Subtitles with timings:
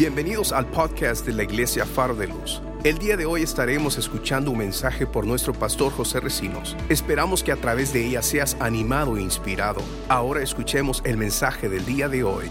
[0.00, 2.62] Bienvenidos al podcast de la Iglesia Faro de Luz.
[2.84, 6.74] El día de hoy estaremos escuchando un mensaje por nuestro pastor José Recinos.
[6.88, 9.82] Esperamos que a través de ella seas animado e inspirado.
[10.08, 12.46] Ahora escuchemos el mensaje del día de hoy.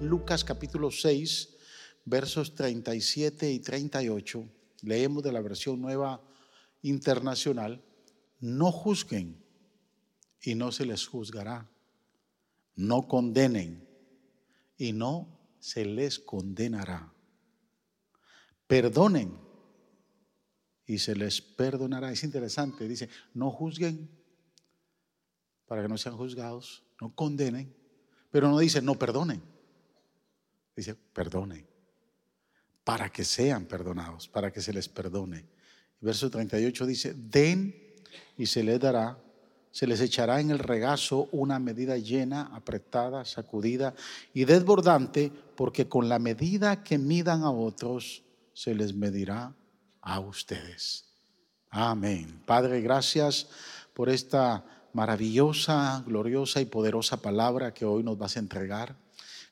[0.00, 1.50] Lucas capítulo 6,
[2.04, 4.44] versos 37 y 38.
[4.82, 6.20] Leemos de la versión nueva
[6.82, 7.80] internacional.
[8.40, 9.40] No juzguen
[10.42, 11.70] y no se les juzgará.
[12.74, 13.86] No condenen
[14.76, 17.12] y no se les condenará.
[18.66, 19.38] Perdonen
[20.86, 22.10] y se les perdonará.
[22.12, 24.10] Es interesante, dice, no juzguen
[25.66, 27.74] para que no sean juzgados, no condenen,
[28.30, 29.42] pero no dice no perdonen.
[30.74, 31.66] Dice, perdonen,
[32.84, 35.44] para que sean perdonados, para que se les perdone.
[36.00, 37.74] Verso 38 dice, den
[38.36, 39.20] y se les dará
[39.78, 43.94] se les echará en el regazo una medida llena, apretada, sacudida
[44.34, 49.54] y desbordante, porque con la medida que midan a otros, se les medirá
[50.00, 51.04] a ustedes.
[51.70, 52.42] Amén.
[52.44, 53.50] Padre, gracias
[53.94, 58.96] por esta maravillosa, gloriosa y poderosa palabra que hoy nos vas a entregar.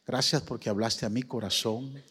[0.04, 2.02] Gracias porque hablaste a mi corazón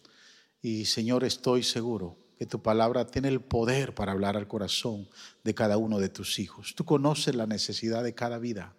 [0.62, 5.08] y Señor, estoy seguro que tu palabra tiene el poder para hablar al corazón
[5.44, 6.76] de cada uno de tus hijos.
[6.76, 8.76] Tú conoces la necesidad de cada vida.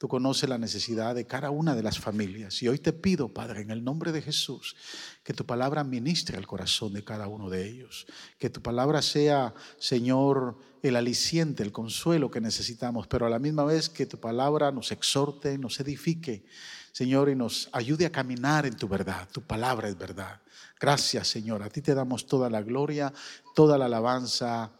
[0.00, 2.62] Tú conoces la necesidad de cada una de las familias.
[2.62, 4.74] Y hoy te pido, Padre, en el nombre de Jesús,
[5.22, 8.06] que tu palabra ministre al corazón de cada uno de ellos.
[8.38, 13.64] Que tu palabra sea, Señor, el aliciente, el consuelo que necesitamos, pero a la misma
[13.64, 16.46] vez que tu palabra nos exhorte, nos edifique,
[16.92, 19.28] Señor, y nos ayude a caminar en tu verdad.
[19.30, 20.40] Tu palabra es verdad.
[20.80, 21.62] Gracias, Señor.
[21.62, 23.12] A ti te damos toda la gloria,
[23.54, 24.72] toda la alabanza.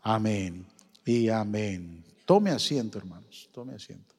[0.00, 0.66] Amén
[1.04, 2.02] y amén.
[2.24, 3.50] Tome asiento, hermanos.
[3.52, 4.14] Tome asiento.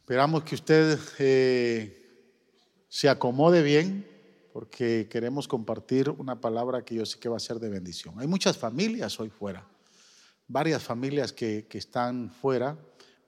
[0.00, 2.34] Esperamos que usted eh,
[2.88, 4.04] se acomode bien
[4.52, 8.18] porque queremos compartir una palabra que yo sé que va a ser de bendición.
[8.18, 9.64] Hay muchas familias hoy fuera,
[10.48, 12.76] varias familias que, que están fuera,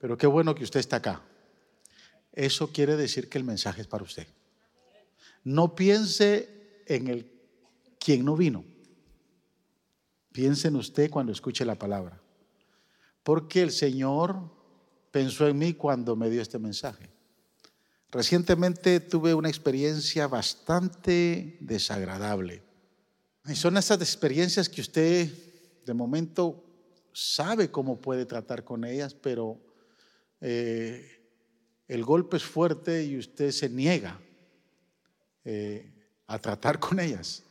[0.00, 1.22] pero qué bueno que usted está acá.
[2.32, 4.26] Eso quiere decir que el mensaje es para usted.
[5.44, 7.30] No piense en el
[7.98, 8.64] quien no vino.
[10.32, 12.20] Piense en usted cuando escuche la palabra.
[13.22, 14.50] Porque el Señor
[15.10, 17.10] pensó en mí cuando me dio este mensaje.
[18.10, 22.62] Recientemente tuve una experiencia bastante desagradable.
[23.46, 25.30] Y son esas experiencias que usted
[25.84, 26.64] de momento
[27.12, 29.60] sabe cómo puede tratar con ellas, pero
[30.40, 31.06] eh,
[31.88, 34.20] el golpe es fuerte y usted se niega
[35.44, 35.90] eh,
[36.26, 37.42] a tratar con ellas.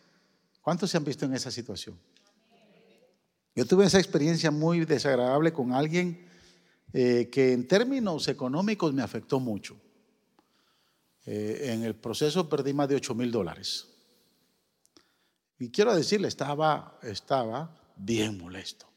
[0.61, 1.97] ¿Cuántos se han visto en esa situación?
[3.55, 6.25] Yo tuve esa experiencia muy desagradable con alguien
[6.93, 9.75] eh, que en términos económicos me afectó mucho.
[11.25, 13.87] Eh, en el proceso perdí más de 8 mil dólares.
[15.59, 18.87] Y quiero decirle, estaba, estaba bien molesto.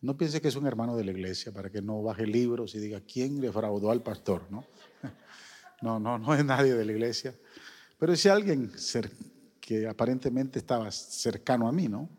[0.00, 2.78] No piense que es un hermano de la iglesia para que no baje libros y
[2.78, 4.66] diga quién le fraudó al pastor, ¿no?
[5.82, 7.34] No, no, no es nadie de la iglesia.
[8.04, 8.70] Pero es alguien
[9.62, 12.10] que aparentemente estaba cercano a mí, ¿no?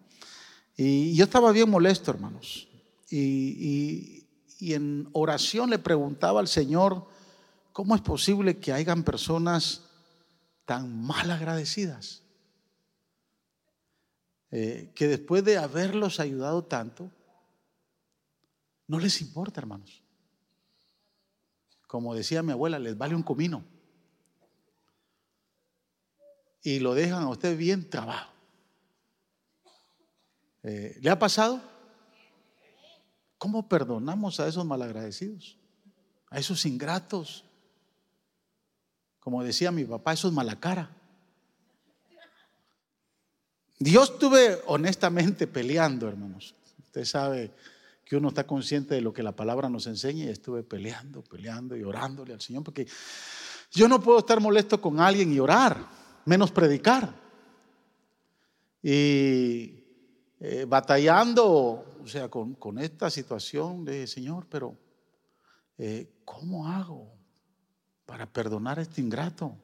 [0.75, 2.67] Y yo estaba bien molesto, hermanos.
[3.07, 4.25] Y,
[4.61, 7.07] en oración le preguntaba al Señor,
[7.71, 9.83] ¿cómo es posible que hayan personas
[10.65, 12.23] tan mal agradecidas?
[14.49, 17.11] Eh, que después de haberlos ayudado tanto,
[18.87, 20.01] no les importa, hermanos.
[21.85, 23.74] Como decía mi abuela, les vale un comino
[26.65, 28.31] y lo dejan a usted bien trabajo.
[30.63, 31.61] Eh, ¿Le ha pasado?
[33.37, 35.57] ¿Cómo perdonamos a esos malagradecidos?
[36.31, 37.45] A esos ingratos.
[39.19, 40.89] Como decía mi papá, esos malacara.
[43.77, 46.55] Dios estuve honestamente peleando, hermanos.
[46.79, 47.51] Usted sabe
[48.03, 51.77] que uno está consciente de lo que la palabra nos enseña y estuve peleando, peleando
[51.77, 52.87] y orándole al Señor, porque
[53.71, 57.13] yo no puedo estar molesto con alguien y orar menos predicar.
[58.81, 59.83] Y
[60.39, 64.77] eh, batallando, o sea, con, esta situación de Señor, pero
[65.77, 67.11] eh, ¿cómo hago
[68.05, 69.57] para perdonar a este ingrato?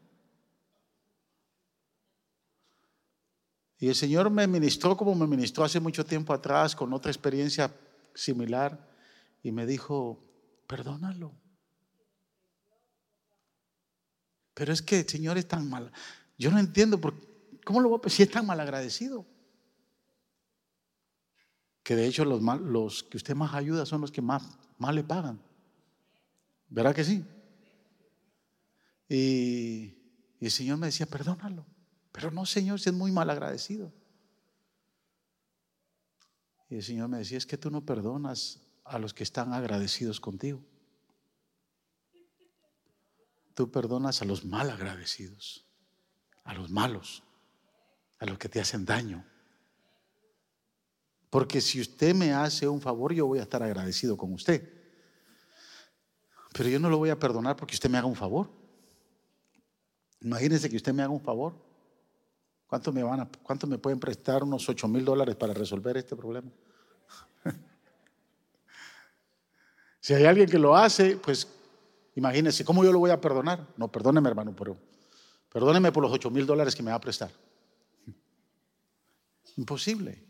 [3.77, 7.73] Y el Señor me ministró como me ministró hace mucho tiempo atrás con otra experiencia
[8.13, 8.87] similar
[9.41, 10.23] y me dijo,
[10.67, 11.33] perdónalo.
[14.53, 15.91] Pero es que el Señor es tan mal.
[16.41, 17.13] Yo no entiendo por,
[17.63, 19.27] cómo lo voy a si es tan mal agradecido.
[21.83, 25.39] Que de hecho los, que usted más ayuda son los que más, más le pagan.
[26.67, 27.23] ¿Verdad que sí?
[29.07, 29.95] Y,
[30.39, 31.63] Y el Señor me decía, perdónalo.
[32.11, 33.93] Pero no, Señor, si es muy mal agradecido.
[36.71, 40.19] Y el Señor me decía, es que tú no perdonas a los que están agradecidos
[40.19, 40.65] contigo.
[43.53, 45.67] Tú perdonas a los mal agradecidos,
[46.43, 47.23] a los malos,
[48.19, 49.25] a los que te hacen daño.
[51.29, 54.67] Porque si usted me hace un favor, yo voy a estar agradecido con usted.
[56.53, 58.49] Pero yo no lo voy a perdonar porque usted me haga un favor.
[60.19, 61.53] Imagínese que usted me haga un favor.
[62.67, 63.29] ¿Cuánto me, van a,
[63.67, 66.49] me pueden prestar unos 8 mil dólares para resolver este problema?
[69.99, 71.47] si hay alguien que lo hace, pues
[72.15, 73.67] imagínese, ¿cómo yo lo voy a perdonar?
[73.77, 74.77] No, perdóneme hermano, pero
[75.51, 77.31] perdóneme por los 8 mil dólares que me va a prestar.
[79.57, 80.23] Imposible.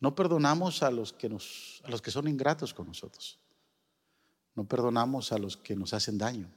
[0.00, 3.38] No perdonamos a los que nos, a los que son ingratos con nosotros.
[4.54, 6.50] No perdonamos a los que nos hacen daño.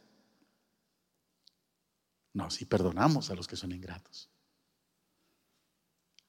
[2.33, 4.29] No, si perdonamos a los que son ingratos.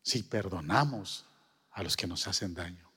[0.02, 1.26] Si perdonamos
[1.72, 2.90] a los que nos hacen daño.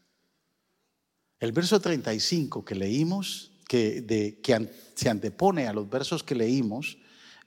[1.39, 6.98] El verso 35 que leímos, que, que se antepone a los versos que leímos,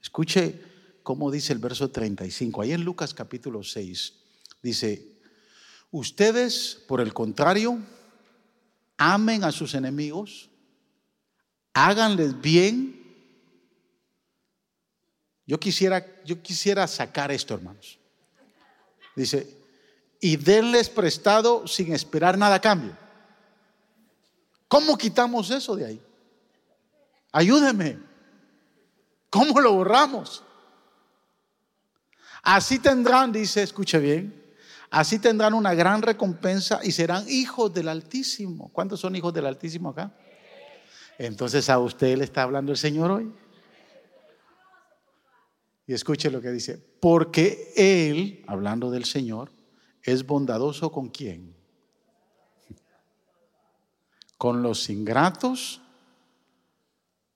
[0.05, 0.61] escuche
[1.03, 2.61] cómo dice el verso 35.
[2.61, 4.13] Ahí en Lucas capítulo 6
[4.63, 5.15] dice,
[5.91, 7.79] Ustedes, por el contrario,
[8.99, 10.51] amen a sus enemigos,
[11.73, 13.03] háganles bien.
[15.47, 17.99] Yo quisiera, yo quisiera sacar esto, hermanos.
[19.17, 19.57] Dice,
[20.21, 22.95] y denles prestado sin esperar nada a cambio.
[24.69, 26.03] ¿Cómo quitamos eso de ahí?
[27.33, 28.14] Ayúdeme.
[29.35, 30.45] ¿Cómo lo borramos?
[32.45, 34.45] Así tendrán, dice, escuche bien,
[34.95, 38.71] Así tendrán una gran recompensa y serán hijos del Altísimo.
[38.73, 40.17] ¿Cuántos son hijos del Altísimo acá?
[41.19, 43.33] Entonces a usted le está hablando el Señor hoy.
[45.89, 49.51] Y escuche lo que dice, porque Él, hablando del Señor,
[50.01, 51.57] es bondadoso con quién?
[54.39, 55.81] Con los ingratos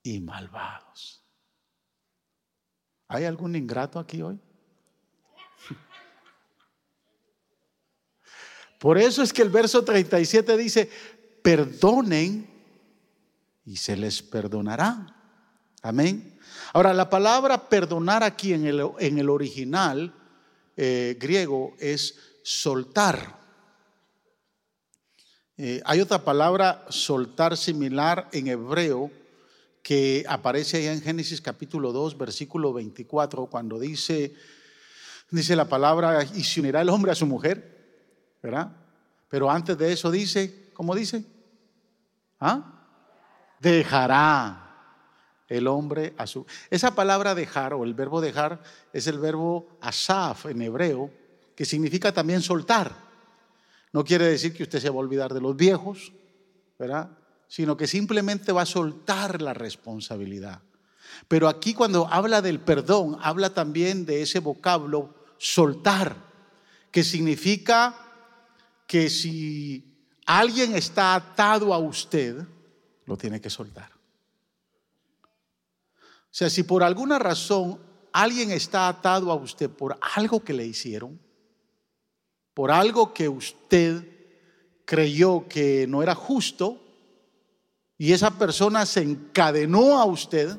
[0.01, 0.88] y malvados.
[3.09, 4.39] ¿Hay algún ingrato aquí hoy?
[8.79, 10.89] Por eso es que el verso 37 dice,
[11.41, 12.47] perdonen
[13.65, 15.15] y se les perdonará.
[15.81, 16.39] Amén.
[16.71, 20.13] Ahora, la palabra perdonar aquí en el, en el original
[20.77, 23.39] eh, griego es soltar.
[25.57, 29.11] Eh, hay otra palabra, soltar, similar en hebreo,
[29.81, 34.33] que aparece allá en Génesis capítulo 2, versículo 24, cuando dice,
[35.31, 37.79] dice la palabra, y se unirá el hombre a su mujer.
[38.41, 38.71] ¿verdad?
[39.27, 41.23] Pero antes de eso dice, ¿cómo dice?
[42.39, 42.85] ¿Ah?
[43.59, 44.65] Dejará
[45.47, 46.45] el hombre a su...
[46.69, 48.61] Esa palabra dejar o el verbo dejar
[48.93, 51.11] es el verbo asaf en hebreo,
[51.55, 52.93] que significa también soltar.
[53.91, 56.13] No quiere decir que usted se va a olvidar de los viejos,
[56.77, 57.09] ¿verdad?
[57.49, 60.61] Sino que simplemente va a soltar la responsabilidad.
[61.27, 66.15] Pero aquí cuando habla del perdón, habla también de ese vocablo soltar,
[66.91, 67.95] que significa
[68.87, 69.83] que si
[70.25, 72.45] alguien está atado a usted,
[73.05, 73.91] lo tiene que soltar.
[75.21, 77.79] O sea, si por alguna razón
[78.11, 81.19] alguien está atado a usted por algo que le hicieron,
[82.53, 84.07] por algo que usted
[84.85, 86.88] creyó que no era justo,
[88.01, 90.57] y esa persona se encadenó a usted,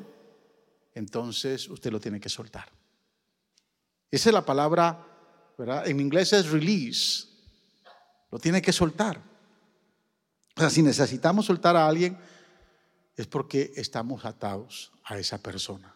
[0.93, 2.69] entonces usted lo tiene que soltar.
[4.11, 5.03] Esa es la palabra,
[5.57, 5.87] ¿verdad?
[5.87, 7.27] En inglés es release.
[8.29, 9.19] Lo tiene que soltar.
[10.55, 12.15] O sea, si necesitamos soltar a alguien,
[13.17, 15.95] es porque estamos atados a esa persona.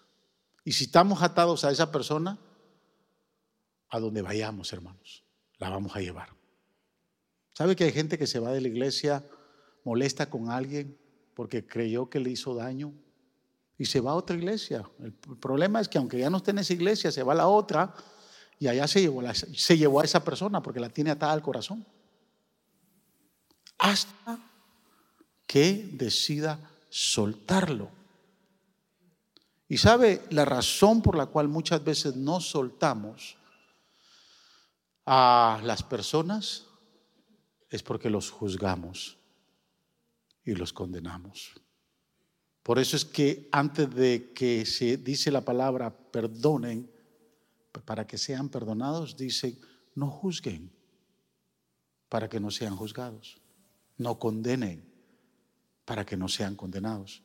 [0.63, 2.39] Y si estamos atados a esa persona,
[3.89, 5.23] a donde vayamos, hermanos,
[5.59, 6.29] la vamos a llevar.
[7.53, 9.23] ¿Sabe que hay gente que se va de la iglesia,
[9.83, 11.04] molesta con alguien
[11.35, 12.93] porque creyó que le hizo daño
[13.77, 14.89] y se va a otra iglesia?
[14.99, 17.47] El problema es que aunque ya no esté en esa iglesia, se va a la
[17.47, 17.93] otra
[18.57, 21.85] y allá se llevó, a esa persona porque la tiene atada al corazón
[23.77, 24.39] hasta
[25.45, 27.89] que decida soltarlo.
[29.67, 33.35] Y sabe la razón por la cual muchas veces no soltamos
[35.05, 36.65] a las personas
[37.69, 39.17] es porque los juzgamos
[40.45, 41.59] y los condenamos.
[42.63, 46.89] Por eso es que antes de que se dice la palabra perdonen,
[47.83, 49.57] para que sean perdonados, dice
[49.95, 50.71] no juzguen
[52.07, 53.41] para que no sean juzgados
[53.97, 54.85] no condenen
[55.85, 57.21] para que no sean condenados.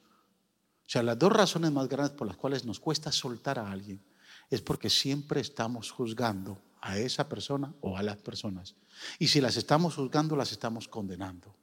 [0.87, 4.03] O sea, las dos razones más grandes por las cuales nos cuesta soltar a alguien
[4.50, 8.75] es porque siempre estamos juzgando a esa persona o a las personas.
[9.19, 11.55] Y si las estamos juzgando, las estamos condenando.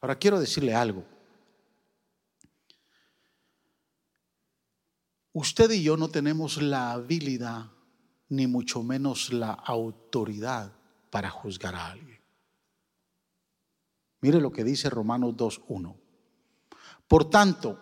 [0.00, 1.04] Ahora quiero decirle algo.
[5.32, 7.66] Usted y yo no tenemos la habilidad,
[8.28, 10.72] ni mucho menos la autoridad
[11.10, 12.20] para juzgar a alguien.
[14.20, 15.94] Mire lo que dice Romanos 2.1.
[17.06, 17.78] Por tanto,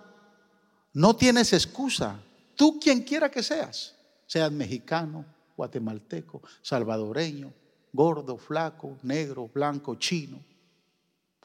[0.92, 2.20] no tienes excusa,
[2.54, 5.24] tú quien quiera que seas, seas mexicano,
[5.56, 7.52] guatemalteco, salvadoreño,
[7.92, 10.44] gordo, flaco, negro, blanco, chino,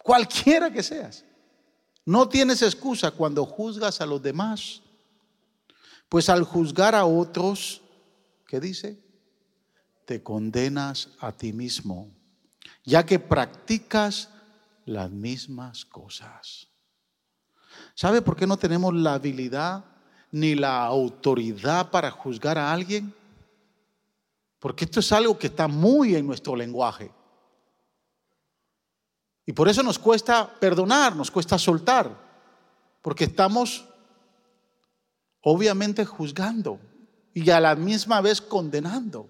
[0.03, 1.25] cualquiera que seas.
[2.05, 4.81] No tienes excusa cuando juzgas a los demás,
[6.07, 7.81] pues al juzgar a otros,
[8.47, 8.99] ¿qué dice?
[10.05, 12.09] Te condenas a ti mismo,
[12.83, 14.29] ya que practicas
[14.85, 16.67] las mismas cosas.
[17.93, 19.85] ¿Sabe por qué no tenemos la habilidad
[20.31, 23.13] ni la autoridad para juzgar a alguien?
[24.59, 27.11] Porque esto es algo que está muy en nuestro lenguaje.
[29.49, 32.15] Y por eso nos cuesta perdonar, nos cuesta soltar,
[33.01, 33.83] porque estamos
[35.41, 36.79] obviamente juzgando
[37.33, 39.27] y a la misma vez condenando.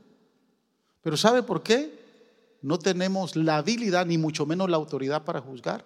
[1.02, 2.58] Pero ¿sabe por qué?
[2.62, 5.86] No tenemos la habilidad ni mucho menos la autoridad para juzgar.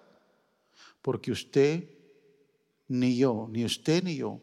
[1.00, 1.88] Porque usted,
[2.88, 4.40] ni yo, ni usted ni yo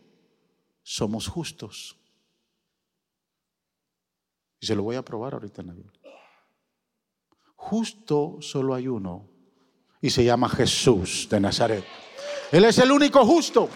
[0.83, 1.97] somos justos.
[4.61, 5.99] Y se lo voy a probar ahorita en la Biblia.
[7.57, 9.30] Justo solo hay uno
[10.01, 11.85] y se llama Jesús de Nazaret.
[12.51, 13.69] Él es el único justo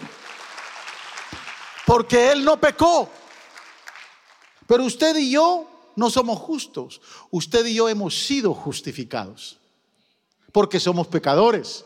[1.86, 3.08] porque Él no pecó.
[4.66, 7.00] Pero usted y yo no somos justos.
[7.30, 9.58] Usted y yo hemos sido justificados
[10.52, 11.84] porque somos pecadores.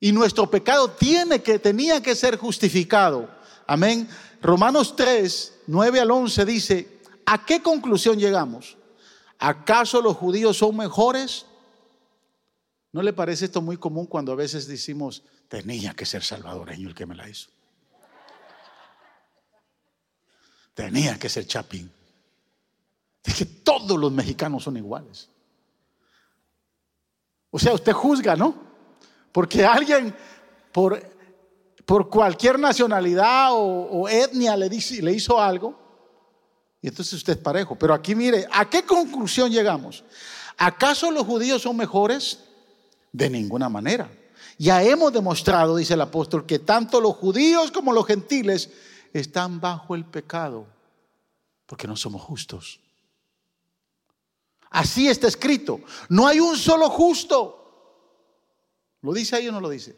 [0.00, 3.28] Y nuestro pecado tiene que tenía que ser justificado.
[3.66, 4.08] Amén.
[4.40, 8.76] Romanos 3, 9 al 11 dice, ¿A qué conclusión llegamos?
[9.38, 11.46] ¿Acaso los judíos son mejores?
[12.92, 16.94] ¿No le parece esto muy común cuando a veces decimos, tenía que ser salvadoreño el
[16.94, 17.48] que me la hizo?
[20.74, 21.90] Tenía que ser chapín.
[23.24, 25.30] Es que todos los mexicanos son iguales.
[27.50, 28.54] O sea, usted juzga, ¿no?
[29.30, 30.14] Porque alguien
[30.70, 31.02] por,
[31.86, 35.78] por cualquier nacionalidad o, etnia le, le hizo algo,
[36.82, 37.76] y entonces usted es parejo.
[37.76, 40.04] Pero aquí mire, ¿a qué conclusión llegamos?
[40.58, 42.51] ¿Acaso los judíos son mejores?
[43.12, 44.10] De ninguna manera.
[44.58, 48.70] Ya hemos demostrado, dice el apóstol, que tanto los judíos como los gentiles
[49.12, 50.66] están bajo el pecado,
[51.66, 52.80] porque no somos justos.
[54.70, 55.80] Así está escrito.
[56.08, 57.58] No hay un solo justo.
[59.02, 59.96] ¿Lo dice ahí o no lo dice?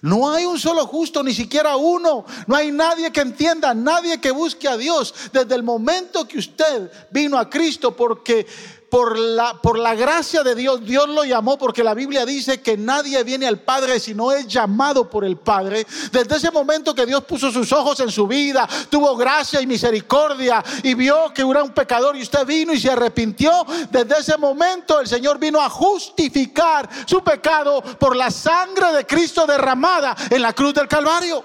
[0.00, 2.24] No hay un solo justo, ni siquiera uno.
[2.46, 5.14] No hay nadie que entienda, nadie que busque a Dios.
[5.32, 8.46] Desde el momento que usted vino a Cristo, porque
[8.92, 12.76] por la, por la gracia de Dios, Dios lo llamó porque la Biblia dice que
[12.76, 15.86] nadie viene al Padre si no es llamado por el Padre.
[16.10, 20.62] Desde ese momento que Dios puso sus ojos en su vida, tuvo gracia y misericordia
[20.82, 25.00] y vio que era un pecador y usted vino y se arrepintió, desde ese momento
[25.00, 30.52] el Señor vino a justificar su pecado por la sangre de Cristo derramada en la
[30.52, 31.42] cruz del Calvario.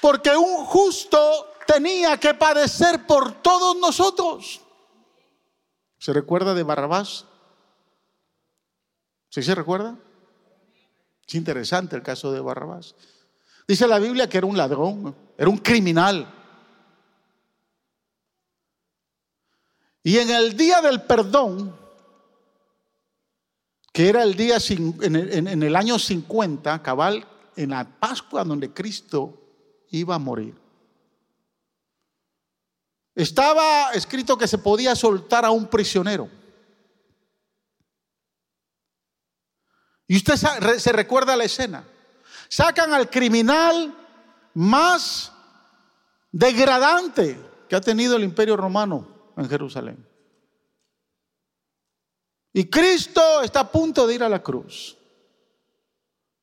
[0.00, 4.63] Porque un justo tenía que padecer por todos nosotros.
[6.04, 7.24] ¿Se recuerda de Barrabás?
[9.30, 9.96] ¿Sí se recuerda?
[11.26, 12.94] Es interesante el caso de Barrabás.
[13.66, 16.30] Dice la Biblia que era un ladrón, era un criminal.
[20.02, 21.74] Y en el día del perdón,
[23.90, 24.58] que era el día
[25.00, 29.40] en el, año 50, cabal, en la Pascua donde Cristo
[29.88, 30.54] iba a morir,
[33.14, 36.28] estaba escrito que se podía soltar a un prisionero.
[40.06, 41.84] Y usted se recuerda la escena.
[42.48, 43.94] Sacan al criminal
[44.54, 45.32] más
[46.30, 50.08] degradante que ha tenido el imperio romano en Jerusalén.
[52.52, 54.96] Y Cristo está a punto de ir a la cruz.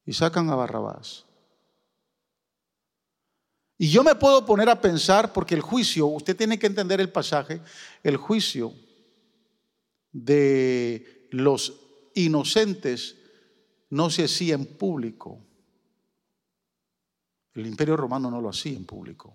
[0.05, 1.25] Y sacan a Barrabás.
[3.81, 7.11] Y yo me puedo poner a pensar, porque el juicio, usted tiene que entender el
[7.11, 7.63] pasaje,
[8.03, 8.75] el juicio
[10.11, 11.79] de los
[12.13, 13.15] inocentes
[13.89, 15.43] no se hacía en público.
[17.55, 19.33] El imperio romano no lo hacía en público.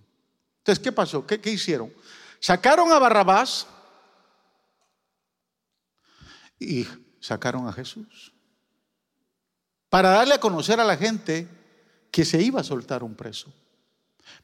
[0.59, 1.27] Entonces, ¿qué pasó?
[1.27, 1.93] ¿Qué, qué hicieron?
[2.39, 3.67] Sacaron a Barrabás
[6.61, 6.87] y
[7.19, 8.33] sacaron a Jesús.
[9.89, 11.49] Para darle a conocer a la gente
[12.13, 13.53] que se iba a soltar un preso,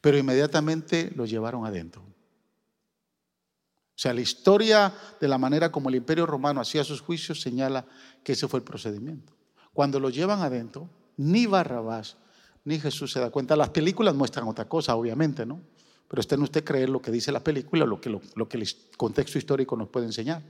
[0.01, 2.03] pero inmediatamente lo llevaron adentro.
[2.03, 7.87] O sea, la historia de la manera como el imperio romano hacía sus juicios señala
[8.25, 9.33] que ese fue el procedimiento.
[9.73, 12.17] Cuando lo llevan adentro, ni Barrabás
[12.65, 13.57] ni Jesús se da cuenta.
[13.57, 15.61] Las películas muestran otra cosa, obviamente, ¿no?
[16.09, 18.69] Pero está en usted creer lo que dice la película, lo que, lo que el
[18.97, 20.43] contexto histórico nos puede enseñar.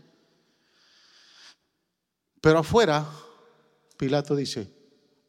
[2.41, 3.07] Pero afuera,
[3.97, 4.69] Pilato dice,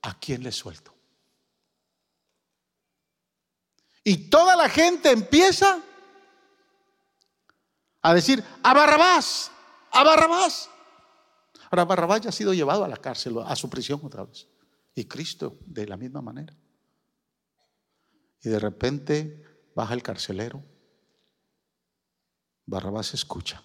[0.02, 0.93] ¿a quién le suelto?
[4.04, 5.82] Y toda la gente empieza
[8.02, 9.52] a decir, a Barrabás,
[9.92, 10.70] a Barrabás.
[11.72, 14.48] Ahora Barrabás ya ha sido llevado a la cárcel, a su prisión otra vez.
[14.94, 16.56] Y Cristo de la misma manera.
[18.44, 19.44] Y de repente
[19.74, 20.62] baja el carcelero.
[22.66, 23.64] Barrabás escucha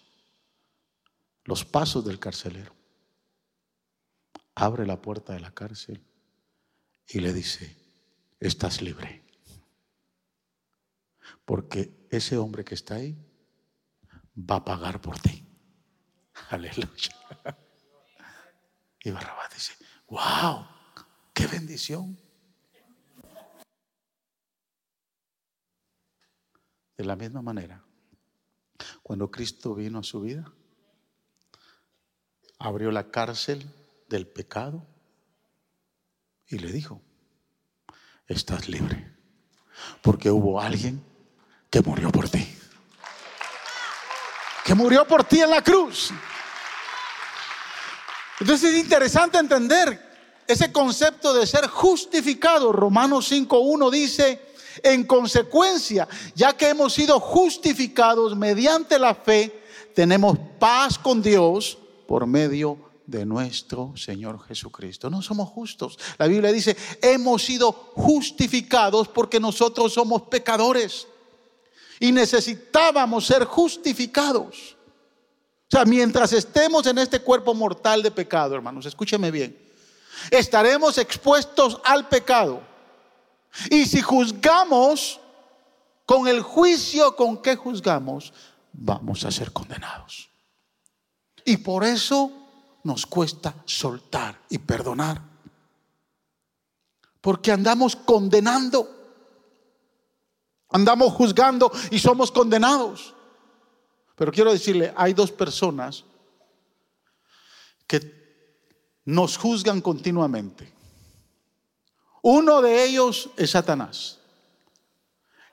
[1.44, 2.74] los pasos del carcelero.
[4.54, 6.02] Abre la puerta de la cárcel
[7.06, 7.76] y le dice,
[8.38, 9.27] estás libre.
[11.44, 13.16] Porque ese hombre que está ahí
[14.38, 15.44] va a pagar por ti.
[16.50, 17.14] Aleluya.
[19.02, 19.74] Y Barrabás dice,
[20.08, 20.66] wow,
[21.32, 22.18] qué bendición.
[26.96, 27.84] De la misma manera,
[29.02, 30.52] cuando Cristo vino a su vida,
[32.58, 33.72] abrió la cárcel
[34.08, 34.84] del pecado
[36.48, 37.00] y le dijo,
[38.26, 39.16] estás libre,
[40.02, 41.04] porque hubo alguien
[41.70, 42.46] que murió por ti,
[44.64, 46.10] que murió por ti en la cruz.
[48.40, 50.08] Entonces es interesante entender
[50.46, 52.72] ese concepto de ser justificado.
[52.72, 54.40] Romanos 5.1 dice,
[54.82, 59.62] en consecuencia, ya que hemos sido justificados mediante la fe,
[59.94, 65.10] tenemos paz con Dios por medio de nuestro Señor Jesucristo.
[65.10, 65.98] No somos justos.
[66.18, 71.08] La Biblia dice, hemos sido justificados porque nosotros somos pecadores
[72.00, 74.76] y necesitábamos ser justificados.
[75.70, 79.58] O sea, mientras estemos en este cuerpo mortal de pecado, hermanos, escúcheme bien,
[80.30, 82.62] estaremos expuestos al pecado
[83.70, 85.20] y si juzgamos
[86.06, 88.32] con el juicio con que juzgamos,
[88.72, 90.30] vamos a ser condenados.
[91.44, 92.30] Y por eso
[92.84, 95.20] nos cuesta soltar y perdonar.
[97.20, 98.97] Porque andamos condenando.
[100.70, 103.14] Andamos juzgando y somos condenados.
[104.14, 106.04] Pero quiero decirle, hay dos personas
[107.86, 108.18] que
[109.04, 110.72] nos juzgan continuamente.
[112.22, 114.18] Uno de ellos es Satanás.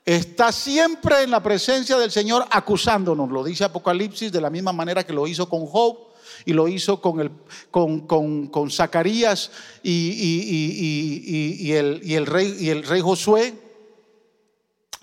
[0.03, 5.03] Está siempre en la presencia del Señor acusándonos, lo dice Apocalipsis, de la misma manera
[5.03, 5.97] que lo hizo con Job
[6.45, 7.31] y lo hizo con, el,
[7.71, 9.51] con, Zacarías
[9.81, 13.64] y, el, y, el rey, y el rey Josué,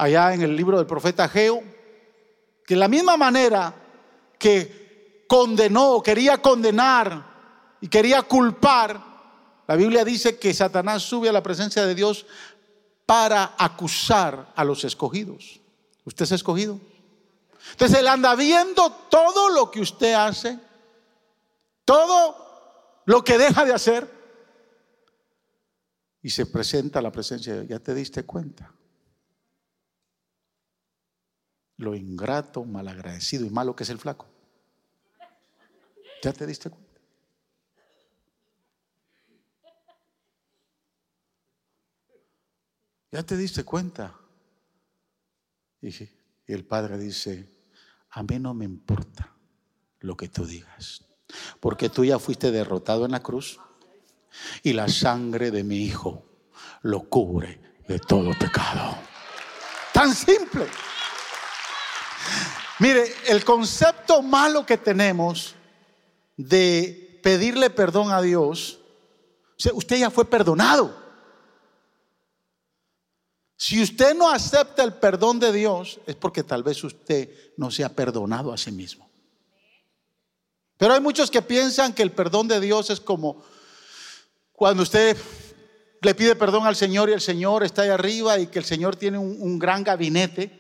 [0.03, 1.63] allá en el libro del profeta Geo,
[2.67, 3.73] que la misma manera
[4.39, 9.01] que condenó, quería condenar y quería culpar,
[9.69, 12.27] la Biblia dice que Satanás sube a la presencia de Dios
[13.07, 15.61] para acusar a los escogidos.
[16.05, 16.81] ¿Usted es escogido?
[17.71, 20.59] Entonces él anda viendo todo lo que usted hace,
[21.85, 24.11] todo lo que deja de hacer,
[26.23, 27.71] y se presenta a la presencia de Dios.
[27.71, 28.73] ¿Ya te diste cuenta?
[31.83, 34.29] Lo ingrato, malagradecido y malo que es el flaco.
[36.23, 37.01] ¿Ya te diste cuenta?
[43.11, 44.17] ¿Ya te diste cuenta?
[45.81, 45.93] Y
[46.47, 47.51] el padre dice,
[48.11, 49.35] a mí no me importa
[49.99, 51.05] lo que tú digas,
[51.59, 53.59] porque tú ya fuiste derrotado en la cruz
[54.63, 56.47] y la sangre de mi hijo
[56.83, 58.97] lo cubre de todo pecado.
[59.93, 60.69] Tan simple.
[62.79, 65.55] Mire, el concepto malo que tenemos
[66.37, 68.79] de pedirle perdón a Dios,
[69.73, 71.01] usted ya fue perdonado.
[73.57, 77.85] Si usted no acepta el perdón de Dios, es porque tal vez usted no se
[77.85, 79.09] ha perdonado a sí mismo.
[80.77, 83.41] Pero hay muchos que piensan que el perdón de Dios es como
[84.53, 85.17] cuando usted
[86.01, 88.97] le pide perdón al Señor y el Señor está ahí arriba y que el Señor
[88.97, 90.51] tiene un, gran gabinete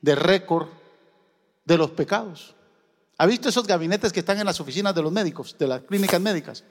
[0.00, 0.68] de récord
[1.68, 2.56] de los pecados.
[3.18, 6.20] ¿Ha visto esos gabinetes que están en las oficinas de los médicos, de las clínicas
[6.20, 6.64] médicas?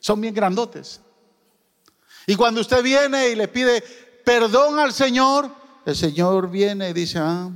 [0.00, 1.00] Son bien grandotes.
[2.26, 3.82] Y cuando usted viene y le pide
[4.24, 7.50] perdón al Señor, el Señor viene y dice, ah,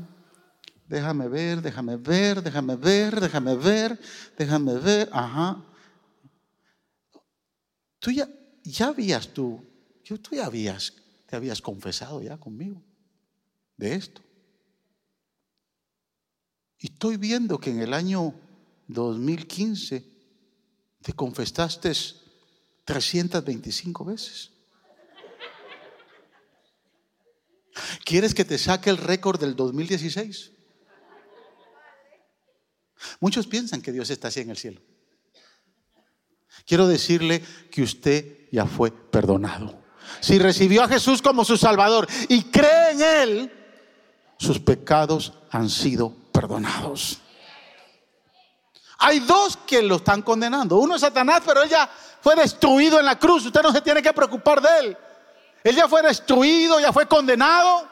[0.86, 3.98] déjame ver, déjame ver, déjame ver, déjame ver,
[4.36, 5.62] déjame ver, ajá.
[7.98, 8.28] Tú ya,
[8.64, 9.64] ya habías tú,
[10.04, 10.92] tú ya habías
[11.26, 12.82] te habías confesado ya conmigo
[13.78, 14.20] de esto.
[16.82, 18.34] Y estoy viendo que en el año
[18.88, 20.04] 2015
[21.00, 21.92] te confesaste
[22.84, 24.50] 325 veces.
[28.04, 30.50] ¿Quieres que te saque el récord del 2016?
[33.20, 34.80] Muchos piensan que Dios está así en el cielo.
[36.66, 39.80] Quiero decirle que usted ya fue perdonado.
[40.20, 43.52] Si recibió a Jesús como su Salvador y cree en Él,
[44.36, 47.18] sus pecados han sido perdonados.
[48.98, 50.78] Hay dos que lo están condenando.
[50.78, 51.90] Uno es Satanás, pero él ya
[52.20, 53.44] fue destruido en la cruz.
[53.44, 54.96] Usted no se tiene que preocupar de él.
[55.64, 57.88] Él ya fue destruido, ya fue condenado.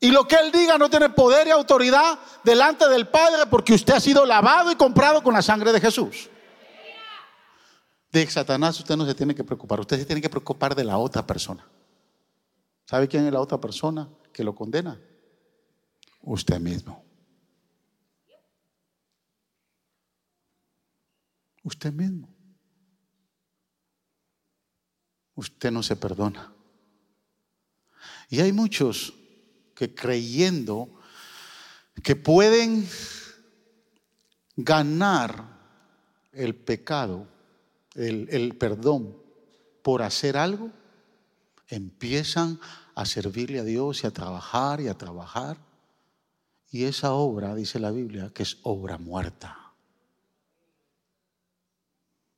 [0.00, 3.94] Y lo que él diga no tiene poder y autoridad delante del Padre porque usted
[3.94, 6.30] ha sido lavado y comprado con la sangre de Jesús.
[8.10, 10.96] De Satanás usted no se tiene que preocupar, usted se tiene que preocupar de la
[10.96, 11.66] otra persona.
[12.86, 14.98] ¿Sabe quién es la otra persona que lo condena?
[16.22, 17.04] Usted mismo.
[21.62, 22.28] Usted mismo.
[25.34, 26.52] Usted no se perdona.
[28.28, 29.12] Y hay muchos
[29.74, 31.00] que creyendo
[32.02, 32.86] que pueden
[34.56, 35.58] ganar
[36.32, 37.26] el pecado,
[37.94, 39.16] el, perdón
[39.82, 40.70] por hacer algo,
[41.68, 42.60] empiezan
[42.94, 45.56] a servirle a Dios y a trabajar y a trabajar.
[46.70, 49.74] Y esa obra, dice la Biblia, que es obra muerta.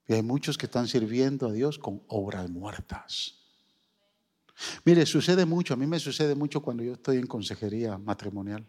[0.08, 3.38] Y hay muchos que están sirviendo a Dios con obras muertas.
[4.84, 8.66] Mire, sucede mucho, a mí me sucede mucho cuando yo estoy en consejería matrimonial.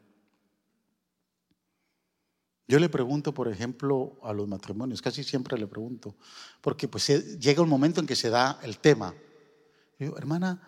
[2.68, 6.16] Yo le pregunto, por ejemplo, a los matrimonios, casi siempre le pregunto,
[6.62, 9.14] porque pues llega un momento en que se da el tema.
[10.00, 10.62] Yo hermana,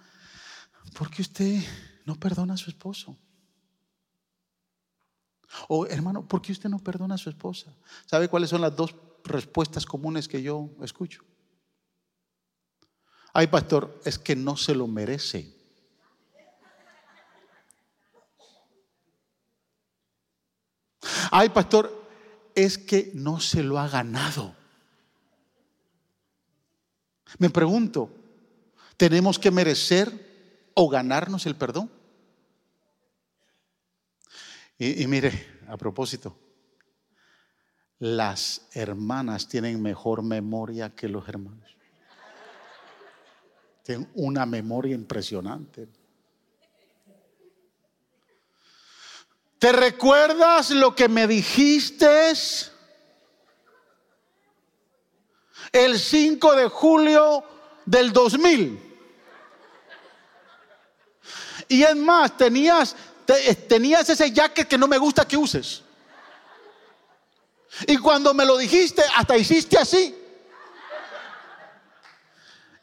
[0.98, 1.64] ¿por qué usted
[2.06, 3.18] no perdona a su esposo?
[5.68, 7.74] O hermano, ¿por qué usted no perdona a su esposa?
[8.06, 8.94] ¿Sabe cuáles son las dos
[9.26, 11.24] respuestas comunes que yo escucho.
[13.34, 15.54] Ay, pastor, es que no se lo merece.
[21.32, 21.92] Ay, pastor,
[22.54, 24.56] es que no se lo ha ganado.
[27.38, 28.10] Me pregunto,
[28.96, 31.92] ¿tenemos que merecer o ganarnos el perdón?
[34.78, 36.38] Y, y mire, a propósito,
[38.00, 41.76] las hermanas tienen mejor memoria que los hermanos.
[43.84, 45.88] Tienen una memoria impresionante.
[49.60, 52.34] ¿Te recuerdas lo que me dijiste
[55.72, 57.44] el 5 de julio
[57.86, 58.86] del 2000?
[61.68, 62.96] Y es más, tenías,
[63.68, 65.84] tenías ese jacket que no me gusta que uses.
[67.88, 70.16] Y cuando me lo dijiste, hasta hiciste así.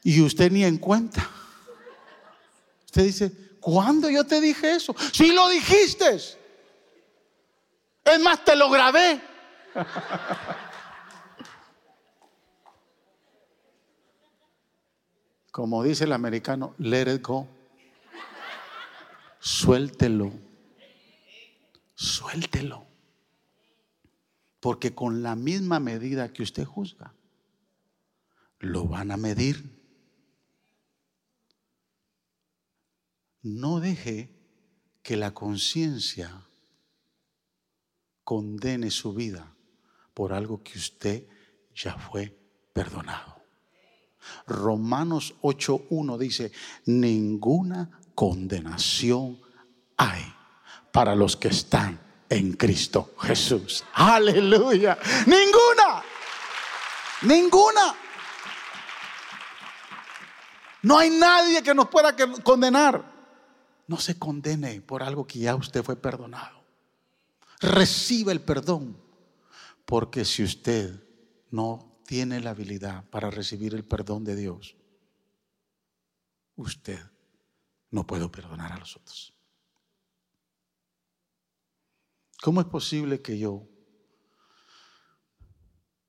[0.03, 1.29] Y usted ni en cuenta.
[2.87, 4.95] Usted dice, ¿cuándo yo te dije eso?
[5.13, 6.17] Si lo dijiste.
[8.05, 9.23] Es más, te lo grabé.
[15.51, 17.47] Como dice el americano, let it go.
[19.45, 20.33] Suéltelo.
[21.97, 22.87] Suéltelo.
[24.61, 27.13] Porque con la misma medida que usted juzga,
[28.61, 29.69] lo van a medir.
[33.43, 34.31] No deje
[35.03, 36.47] que la conciencia
[38.23, 39.57] condene su vida
[40.15, 41.27] por algo que usted
[41.75, 42.39] ya fue
[42.73, 43.43] perdonado.
[44.47, 46.53] Romanos 8.1 dice,
[46.87, 49.41] ninguna condenación
[49.97, 50.23] hay
[50.91, 53.85] para los que están en Cristo Jesús.
[53.95, 54.99] Aleluya.
[55.27, 56.03] Ninguna.
[57.23, 57.95] Ninguna.
[60.83, 63.13] No hay nadie que nos pueda condenar.
[63.87, 66.63] No se condene por algo que ya usted fue perdonado.
[67.61, 68.97] Reciba el perdón.
[69.85, 71.03] Porque si usted
[71.51, 74.77] no tiene la habilidad para recibir el perdón de Dios,
[76.57, 77.12] usted
[77.93, 79.33] no puede perdonar a los otros.
[82.43, 83.69] ¿Cómo es posible que yo,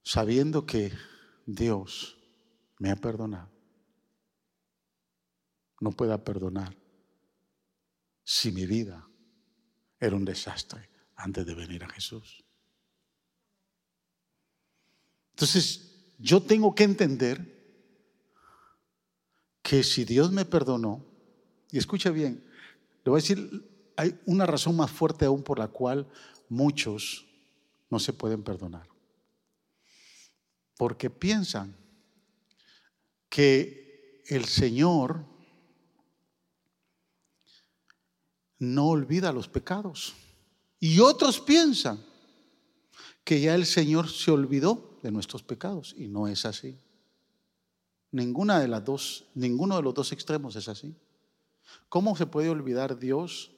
[0.02, 0.92] sabiendo que
[1.46, 2.18] Dios
[2.80, 3.52] me ha perdonado,
[5.82, 6.76] no pueda perdonar
[8.24, 9.06] si mi vida
[10.00, 12.44] era un desastre antes de venir a Jesús?
[15.32, 17.52] Entonces, yo tengo que entender
[19.62, 21.13] que si Dios me perdonó,
[21.74, 22.36] Y escuche bien,
[23.04, 26.08] le voy a decir, hay una razón más fuerte aún por la cual
[26.48, 27.26] muchos
[27.90, 28.88] no se pueden perdonar.
[30.78, 31.76] Porque piensan
[33.28, 35.26] que el Señor
[38.60, 40.14] no olvida los pecados.
[40.80, 42.06] Y otros piensan
[43.24, 45.96] que ya el Señor se olvidó de nuestros pecados.
[45.98, 46.78] Y no es así.
[48.12, 50.96] Ninguna de las dos, ninguno de los dos extremos es así.
[51.90, 53.52] ¿Cómo se puede olvidar Dios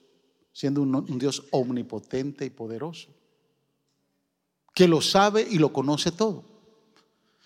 [0.51, 3.13] siendo un, Dios omnipotente y poderoso?
[4.73, 6.43] Que lo sabe y lo conoce todo.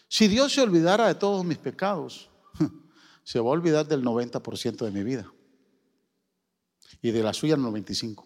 [0.07, 2.29] Si Dios se olvidara de todos mis pecados,
[3.23, 5.31] se va a olvidar del 90% de mi vida.
[7.01, 8.25] Y de la suya el 95%.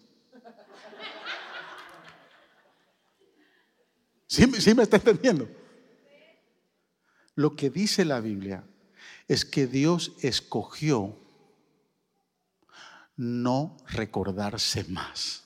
[4.26, 5.46] ¿Sí, ¿Sí, me está entendiendo?
[7.34, 8.64] Lo que dice la Biblia
[9.28, 11.23] es que Dios escogió
[13.16, 15.44] no recordarse más.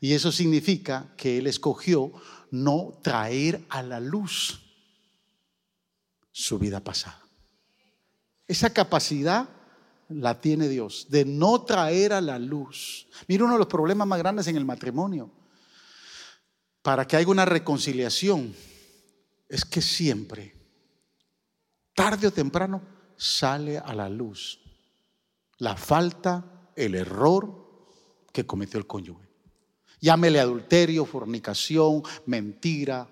[0.00, 2.12] Y eso significa que Él escogió
[2.50, 4.60] no traer a la luz
[6.32, 7.20] su vida pasada.
[8.46, 9.48] Esa capacidad
[10.08, 13.08] la tiene Dios de no traer a la luz.
[13.26, 15.30] Mira uno de los problemas más grandes en el matrimonio.
[16.80, 18.54] Para que haya una reconciliación,
[19.48, 20.54] es que siempre
[21.94, 22.80] tarde o temprano
[23.16, 24.60] sale a la luz
[25.58, 27.66] la falta, el error
[28.32, 29.26] que cometió el cónyuge.
[30.00, 33.08] Llámele adulterio, fornicación, mentira,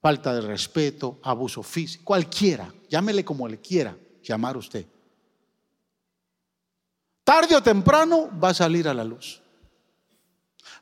[0.00, 4.86] falta de respeto, abuso físico, cualquiera, llámele como le quiera llamar usted.
[7.24, 9.42] Tarde o temprano va a salir a la luz,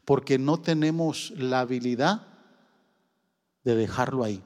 [0.04, 2.26] porque no tenemos la habilidad
[3.62, 4.42] de dejarlo ahí.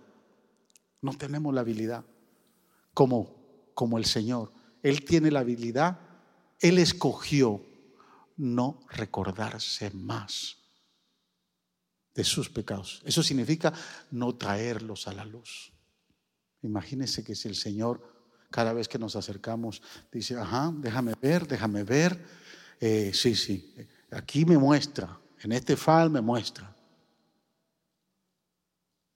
[1.01, 2.05] No tenemos la habilidad
[2.95, 3.35] como,
[3.75, 4.53] como el Señor.
[4.83, 6.01] Él tiene la habilidad,
[6.61, 7.65] Él escogió
[8.37, 10.57] no recordarse más
[12.15, 13.03] de sus pecados.
[13.05, 13.73] Eso significa
[14.11, 15.73] no traerlos a la luz.
[16.63, 18.15] Imagínense que si el Señor
[18.51, 22.25] cada vez que nos acercamos dice, ajá, déjame ver, déjame ver,
[22.81, 23.75] eh, sí, sí,
[24.13, 26.75] aquí me muestra, en este fal me muestra.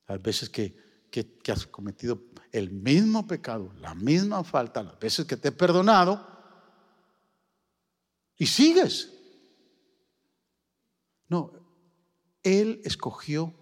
[0.09, 2.21] Las veces que que, has cometido
[2.53, 6.27] el mismo pecado, la misma falta, las veces que te he perdonado,
[8.39, 9.13] y sigues.
[11.29, 11.53] No,
[12.43, 13.53] Él escogió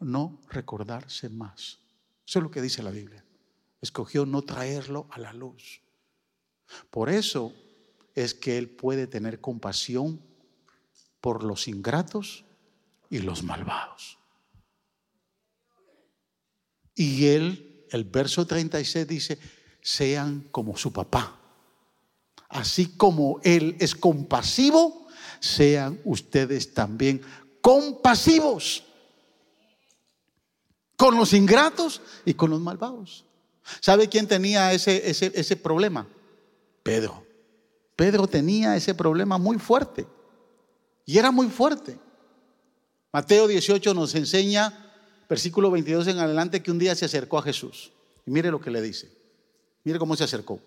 [0.00, 1.78] no recordarse más.
[2.26, 3.24] Eso es lo que dice la Biblia.
[3.80, 5.80] Escogió no traerlo a la luz.
[6.90, 7.54] Por eso
[8.14, 10.20] es que Él puede tener compasión
[11.20, 12.44] por los ingratos
[13.08, 14.18] y los malvados.
[16.94, 19.38] Y él, el verso 36 dice,
[19.80, 21.40] sean como su papá.
[22.54, 25.08] Así como él es compasivo,
[25.40, 27.20] sean ustedes también
[27.60, 28.84] compasivos
[30.96, 33.24] con los ingratos y con los malvados.
[33.80, 36.06] ¿Sabe quién tenía ese, ese, ese problema?
[36.84, 37.26] Pedro.
[37.96, 40.06] Pedro tenía ese problema muy fuerte.
[41.04, 41.98] Y era muy fuerte.
[43.12, 44.92] Mateo 18 nos enseña
[45.28, 47.90] versículo 22 en adelante, que un día se acercó a Jesús.
[48.24, 49.10] Y mire lo que le dice.
[49.82, 50.60] Mire cómo se acercó.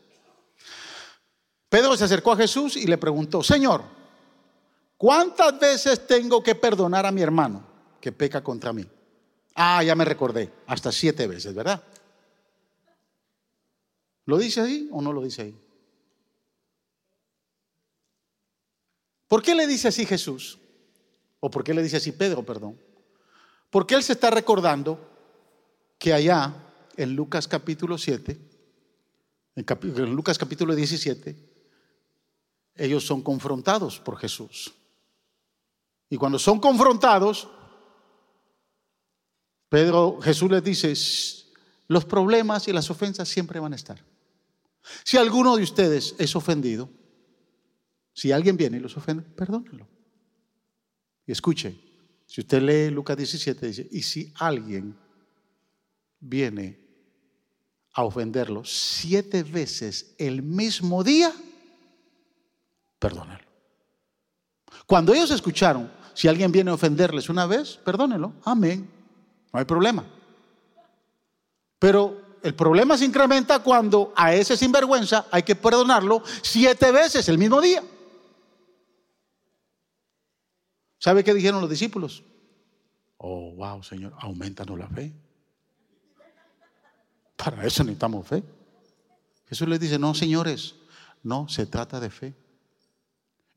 [1.69, 3.83] Pedro se acercó a Jesús y le preguntó, Señor,
[4.97, 7.65] ¿cuántas veces tengo que perdonar a mi hermano
[7.99, 8.85] que peca contra mí?
[9.55, 11.83] Ah, ya me recordé, hasta siete veces, ¿verdad?
[14.25, 15.59] ¿Lo dice ahí o no lo dice ahí?
[19.27, 20.59] ¿Por qué le dice así Jesús?
[21.39, 22.79] ¿O por qué le dice así Pedro, perdón?
[23.69, 24.99] Porque él se está recordando
[25.99, 26.53] que allá
[26.95, 28.37] en Lucas capítulo 7,
[29.55, 31.35] en, Lucas capítulo 17,
[32.77, 34.73] ellos son confrontados por Jesús.
[36.09, 37.47] Y cuando son confrontados,
[39.69, 40.93] Pedro, Jesús les dice,
[41.87, 44.03] los problemas y las ofensas siempre van a estar.
[45.03, 46.89] Si alguno de ustedes es ofendido,
[48.13, 49.87] si alguien viene y los ofende, perdónenlo.
[51.25, 51.77] Y escuche,
[52.25, 54.97] si usted lee Lucas 17, dice, y si alguien
[56.19, 56.79] viene
[57.93, 61.33] a ofenderlo siete veces el mismo día,
[62.99, 63.45] perdónenlo.
[64.85, 68.89] Cuando ellos escucharon, si alguien viene a ofenderles una vez, perdónenlo, amén,
[69.53, 70.03] no hay problema.
[71.79, 77.37] Pero el problema se incrementa cuando a ese sinvergüenza hay que perdonarlo siete veces el
[77.37, 77.83] mismo día.
[80.99, 82.23] ¿Sabe qué dijeron los discípulos?
[83.17, 85.13] Oh, wow, Señor, aumentanos la fe.
[87.35, 88.43] Para eso necesitamos fe.
[89.47, 90.75] Jesús les dice, no, señores,
[91.23, 92.33] No, se trata de fe.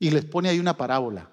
[0.01, 1.29] Y les pone ahí una parábola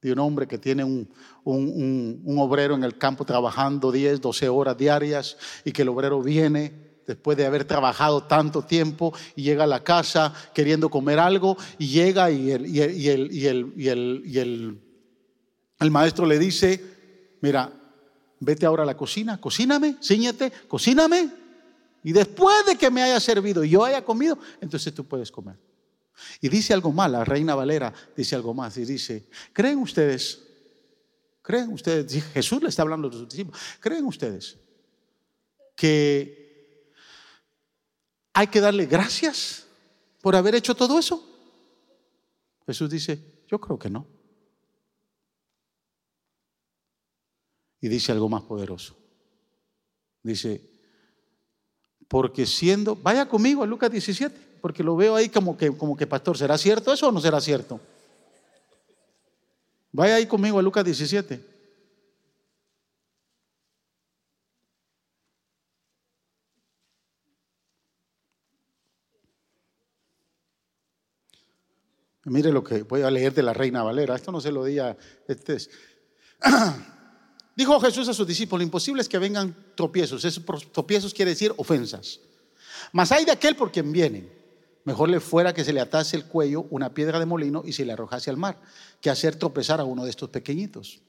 [0.00, 1.10] de un hombre que tiene un,
[1.42, 6.72] un, obrero en el campo trabajando 10, 12 horas diarias y que el obrero viene
[7.04, 11.88] después de haber trabajado tanto tiempo y llega a la casa queriendo comer algo y
[11.88, 12.70] llega y el,
[15.90, 16.80] maestro le dice,
[17.40, 17.72] mira,
[18.38, 21.28] vete ahora a la cocina, cocíname, ciñete, cocíname.
[22.04, 25.56] Y después de que me haya servido y yo haya comido, entonces tú puedes comer.
[26.40, 30.42] Y dice algo más, la reina Valera dice algo más y dice, ¿creen ustedes?
[31.42, 32.24] ¿Creen ustedes?
[32.32, 33.60] Jesús le está hablando a sus discípulos.
[33.80, 34.56] ¿Creen ustedes
[35.74, 36.92] que
[38.32, 39.66] hay que darle gracias
[40.22, 41.24] por haber hecho todo eso?
[42.66, 44.06] Jesús dice, yo creo que no.
[47.80, 48.96] Y dice algo más poderoso.
[50.22, 50.68] Dice,
[52.08, 56.08] porque siendo, vaya conmigo a Lucas 17 porque lo veo ahí como que, como que,
[56.08, 57.78] pastor, ¿será cierto eso o no será cierto?
[59.92, 61.40] Vaya ahí conmigo a Lucas 17.
[72.24, 74.16] Mire lo que voy a leer de la Reina Valera.
[74.16, 74.96] Esto no se lo di a
[75.28, 75.58] este.
[77.54, 80.24] Dijo Jesús a sus discípulos: imposible es que vengan tropiezos.
[80.24, 82.18] Esos tropiezos quiere decir ofensas.
[82.90, 84.45] Mas hay de aquel por quien vienen.
[84.86, 87.84] Mejor le fuera que se le atase el cuello una piedra de molino y se
[87.84, 88.60] le arrojase al mar,
[89.00, 91.02] que hacer tropezar a uno de estos pequeñitos.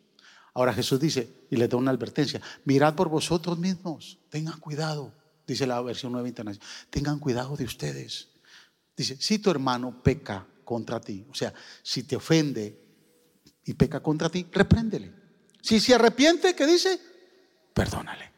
[0.55, 5.13] Ahora Jesús dice, y le da una advertencia, mirad por vosotros mismos, tengan cuidado,
[5.45, 8.29] dice la versión nueva internacional, tengan cuidado de ustedes.
[8.95, 12.83] Dice, si tu hermano peca contra ti, o sea, si te ofende
[13.63, 15.13] y peca contra ti, repréndele.
[15.61, 16.99] Si se arrepiente, ¿qué dice?
[17.75, 18.36] Perdónale.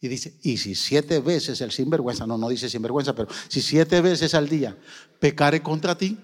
[0.00, 4.00] Y dice, y si siete veces el sinvergüenza, no, no dice sinvergüenza, pero si siete
[4.00, 4.76] veces al día
[5.18, 6.18] pecare contra ti,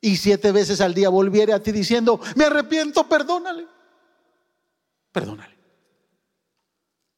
[0.00, 3.66] y siete veces al día volviere a ti diciendo, me arrepiento, perdónale.
[5.12, 5.54] Perdónale.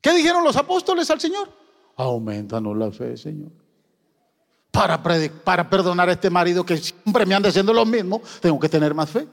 [0.00, 1.48] ¿Qué dijeron los apóstoles al Señor?
[1.96, 3.52] Aumentanos la fe, Señor.
[4.72, 8.68] Para, para perdonar a este marido que siempre me anda haciendo lo mismo, tengo que
[8.68, 9.28] tener más fe.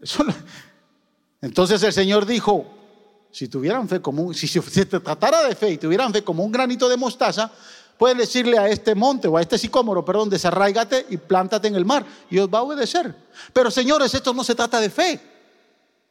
[0.00, 0.24] Eso,
[1.44, 2.64] entonces el Señor dijo,
[3.30, 6.88] si tuvieran fe como si se tratara de fe y tuvieran fe como un granito
[6.88, 7.52] de mostaza,
[7.98, 11.84] pueden decirle a este monte o a este sicómoro, perdón, desarraigate y plántate en el
[11.84, 13.14] mar y os va a obedecer.
[13.52, 15.20] Pero señores, esto no se trata de fe.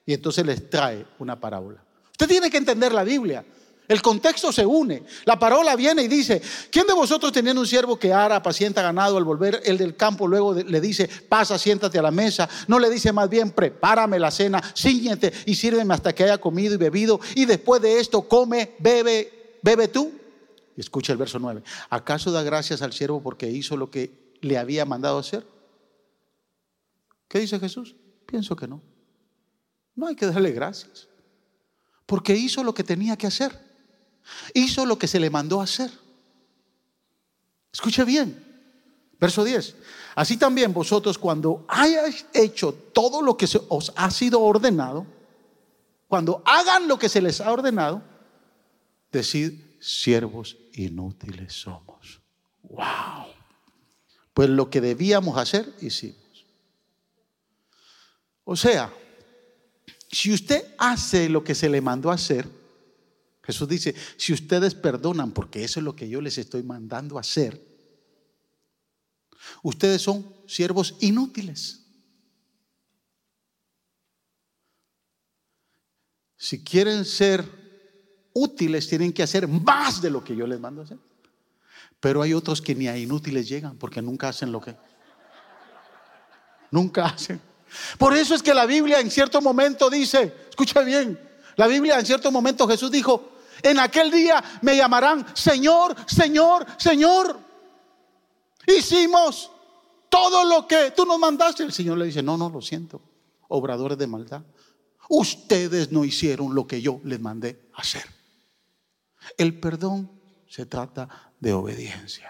[0.06, 1.84] Y entonces les trae una parábola.
[2.12, 3.44] Usted tiene que entender la Biblia.
[3.88, 5.04] El contexto se une.
[5.26, 6.42] La parola viene y dice,
[6.72, 10.28] ¿quién de vosotros teniendo un siervo que ara, pacienta ganado, al volver el del campo
[10.28, 12.50] luego le dice, pasa, siéntate a la mesa?
[12.68, 16.74] No le dice más bien, prepárame la cena, ciñete y sírveme hasta que haya comido
[16.76, 20.12] y bebido y después de esto come, bebe, bebe tú.
[20.78, 21.62] Y escucha el verso 9.
[21.90, 25.46] ¿Acaso da gracias al siervo porque hizo lo que le había mandado hacer?
[27.28, 27.96] ¿Qué dice Jesús?
[28.26, 28.82] Pienso que no.
[29.96, 31.10] No hay que darle gracias.
[32.06, 33.73] Porque hizo lo que tenía que hacer.
[34.54, 35.92] Hizo lo que se le mandó hacer.
[37.72, 38.54] Escuche bien.
[39.20, 39.76] Verso 10.
[40.16, 45.06] Así también vosotros cuando hayáis hecho todo lo que os ha sido ordenado,
[46.08, 48.04] cuando hagan lo que se les ha ordenado,
[49.12, 52.22] decid, siervos inútiles somos.
[52.64, 53.28] Wow.
[54.34, 56.46] Pues lo que debíamos hacer, hicimos.
[58.44, 58.94] O sea,
[60.12, 62.48] si usted hace lo que se le mandó hacer,
[63.44, 67.62] Jesús dice, si ustedes perdonan, porque eso es lo que yo les estoy mandando hacer,
[69.62, 71.82] ustedes son siervos inútiles.
[76.38, 77.44] Si quieren ser
[78.34, 80.98] útiles, tienen que hacer más de lo que yo les mando a hacer.
[82.00, 84.76] Pero hay otros que ni a inútiles llegan porque nunca hacen lo que...
[86.72, 87.40] Nunca hacen.
[87.98, 91.20] Por eso es que la Biblia en cierto momento dice, escucha bien,
[91.56, 93.33] la Biblia en cierto momento Jesús dijo,
[93.64, 97.40] en aquel día me llamarán Señor, Señor, Señor.
[98.68, 99.50] Hicimos
[100.10, 101.64] todo lo que tú nos mandaste.
[101.64, 103.02] El Señor le dice, no, no, lo siento,
[103.48, 104.44] obradores de maldad.
[105.10, 108.04] Ustedes no hicieron lo que yo les mandé hacer.
[109.38, 110.12] El perdón
[110.48, 112.30] se trata de obediencia.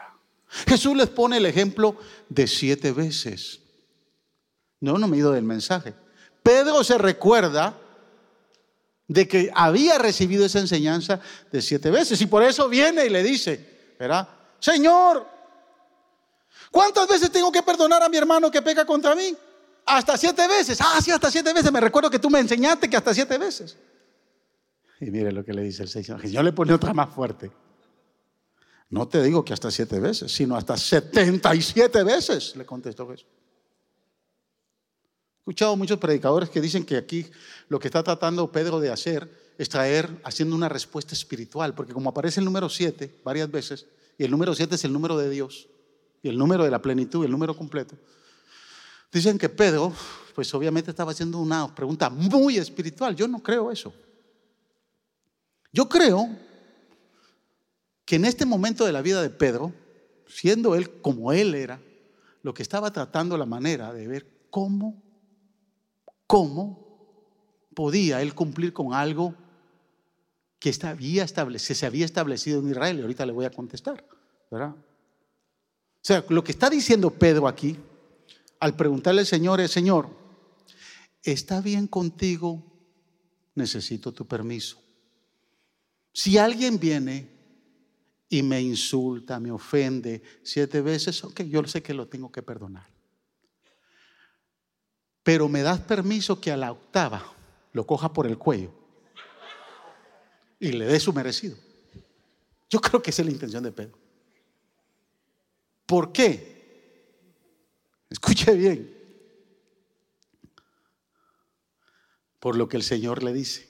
[0.67, 1.97] Jesús les pone el ejemplo
[2.29, 3.61] de siete veces.
[4.79, 5.95] No, no me he ido del mensaje.
[6.43, 7.79] Pedro se recuerda
[9.07, 11.19] de que había recibido esa enseñanza
[11.51, 12.19] de siete veces.
[12.21, 14.27] Y por eso viene y le dice, ¿verdad?
[14.59, 15.27] Señor,
[16.71, 19.35] ¿cuántas veces tengo que perdonar a mi hermano que peca contra mí?
[19.85, 20.79] Hasta siete veces.
[20.81, 21.71] Ah, sí, hasta siete veces.
[21.71, 23.77] Me recuerdo que tú me enseñaste que hasta siete veces.
[25.01, 26.21] Y mire lo que le dice el Señor.
[26.21, 27.51] El Señor le pone otra más fuerte.
[28.89, 33.25] No te digo que hasta siete veces, sino hasta 77 veces, le contestó Jesús.
[35.43, 37.25] Escuchado muchos predicadores que dicen que aquí
[37.67, 42.11] lo que está tratando Pedro de hacer es traer, haciendo una respuesta espiritual, porque como
[42.11, 43.85] aparece el número siete varias veces,
[44.17, 45.67] y el número siete es el número de Dios,
[46.21, 47.93] y el número de la plenitud, el número completo,
[49.11, 49.93] dicen que Pedro,
[50.33, 53.13] pues obviamente estaba haciendo una pregunta muy espiritual.
[53.13, 53.93] Yo no creo eso.
[55.73, 56.29] Yo creo
[58.05, 59.73] que en este momento de la vida de Pedro,
[60.25, 61.81] siendo él como él era,
[62.43, 65.02] lo que estaba tratando la manera de ver cómo,
[66.34, 69.36] cómo podía él cumplir con algo
[70.57, 72.97] que, se había establecido en Israel.
[72.97, 74.03] Y ahorita le voy a contestar,
[74.49, 74.69] ¿verdad?
[74.71, 77.77] O sea, lo que está diciendo Pedro aquí,
[78.59, 80.09] al preguntarle al Señor es, Señor,
[81.21, 82.63] ¿está bien contigo?
[83.53, 84.81] Necesito tu permiso.
[86.13, 87.29] Si alguien viene
[88.27, 92.92] y me insulta, me ofende siete veces, ok, yo sé que lo tengo que perdonar.
[95.24, 97.34] Pero me das permiso que a la octava
[97.71, 98.71] lo coja por el cuello
[100.59, 101.57] y le dé su merecido.
[102.69, 103.97] Yo creo que esa es la intención de Pedro.
[105.86, 106.53] ¿Por qué?
[108.09, 108.93] Escuche bien.
[112.39, 113.69] Por lo que el Señor le dice.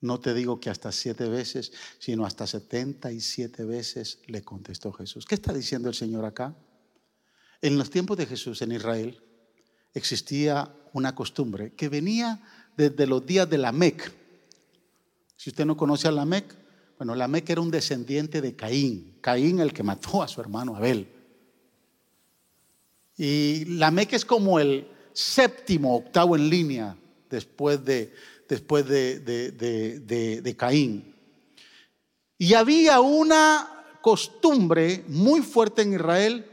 [0.00, 4.92] No te digo que hasta siete veces, sino hasta setenta y siete veces le contestó
[4.92, 5.24] Jesús.
[5.26, 6.54] ¿Qué está diciendo el Señor acá?
[7.62, 9.22] En los tiempos de Jesús en Israel
[9.94, 12.42] existía una costumbre que venía
[12.76, 14.12] desde los días de la Mec.
[15.36, 16.56] Si usted no conoce a la Mec,
[16.98, 20.74] bueno, la Mec era un descendiente de Caín, Caín el que mató a su hermano
[20.74, 21.08] Abel.
[23.16, 26.96] Y la Mec es como el séptimo, octavo en línea
[27.30, 28.12] después de,
[28.48, 31.14] después de, de, Caín.
[32.38, 36.51] Y había una costumbre muy fuerte en Israel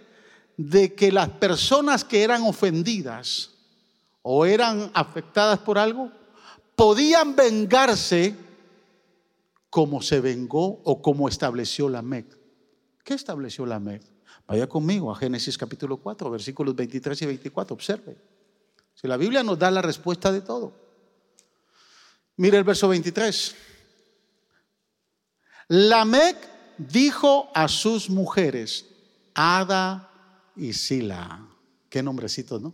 [0.59, 3.51] de que las personas que eran ofendidas
[4.21, 6.11] o eran afectadas por algo,
[6.75, 8.35] podían vengarse
[9.69, 12.37] como se vengó o como estableció la MEC.
[13.05, 14.03] ¿Qué estableció la MEC?
[14.47, 18.17] Vaya conmigo a Génesis capítulo 4, versículos 23 y 24, observe.
[18.95, 20.73] Si la Biblia nos da la respuesta de todo.
[22.35, 23.55] Mire el verso 23.
[25.69, 26.35] Lamec
[26.77, 28.85] dijo a sus mujeres,
[29.33, 30.08] Ada
[30.59, 31.47] y Sila.
[31.89, 32.73] Qué nombrecitos, ¿no?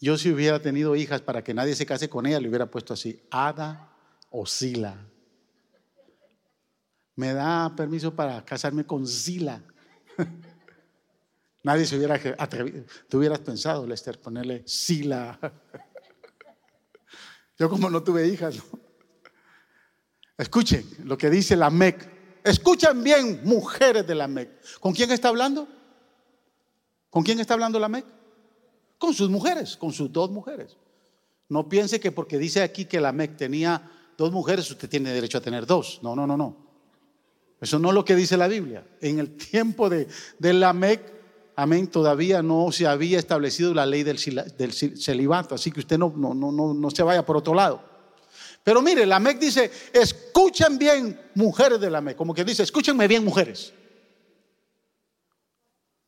[0.00, 2.94] Yo si hubiera tenido hijas para que nadie se case con ella, le hubiera puesto
[2.94, 3.90] así, Ada
[4.30, 4.96] o Sila.
[7.16, 9.62] Me da permiso para casarme con Sila.
[11.62, 12.84] Nadie se hubiera atrevido.
[13.08, 15.38] Tú hubieras pensado, Lester, ponerle Sila.
[17.58, 18.56] Yo como no tuve hijas,
[20.36, 22.13] escuchen lo que dice la MEC.
[22.44, 24.50] Escuchen bien, mujeres de la MEC.
[24.78, 25.66] ¿Con quién está hablando?
[27.08, 28.04] ¿Con quién está hablando la MEC?
[28.98, 30.76] Con sus mujeres, con sus dos mujeres.
[31.48, 35.38] No piense que porque dice aquí que la MEC tenía dos mujeres, usted tiene derecho
[35.38, 36.00] a tener dos.
[36.02, 36.54] No, no, no, no.
[37.62, 38.86] Eso no es lo que dice la Biblia.
[39.00, 40.06] En el tiempo de,
[40.38, 41.00] la MEC
[41.56, 46.34] amén, todavía no se había establecido la ley del, celibato, así que usted no, no,
[46.34, 47.93] no, no se vaya por otro lado.
[48.64, 53.06] Pero mire, la MEC dice, escuchen bien mujeres de la MEC, como que dice, escúchenme
[53.06, 53.74] bien mujeres.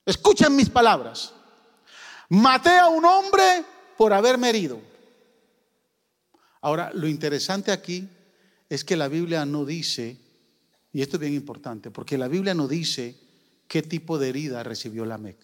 [0.06, 1.34] Escuchen mis palabras.
[2.30, 3.62] Maté a un hombre
[3.98, 4.80] por haberme herido.
[6.62, 8.08] Ahora, lo interesante aquí
[8.70, 10.16] es que la Biblia no dice,
[10.92, 13.16] y esto es bien importante, porque la Biblia no dice
[13.68, 15.36] qué tipo de herida recibió la Mec.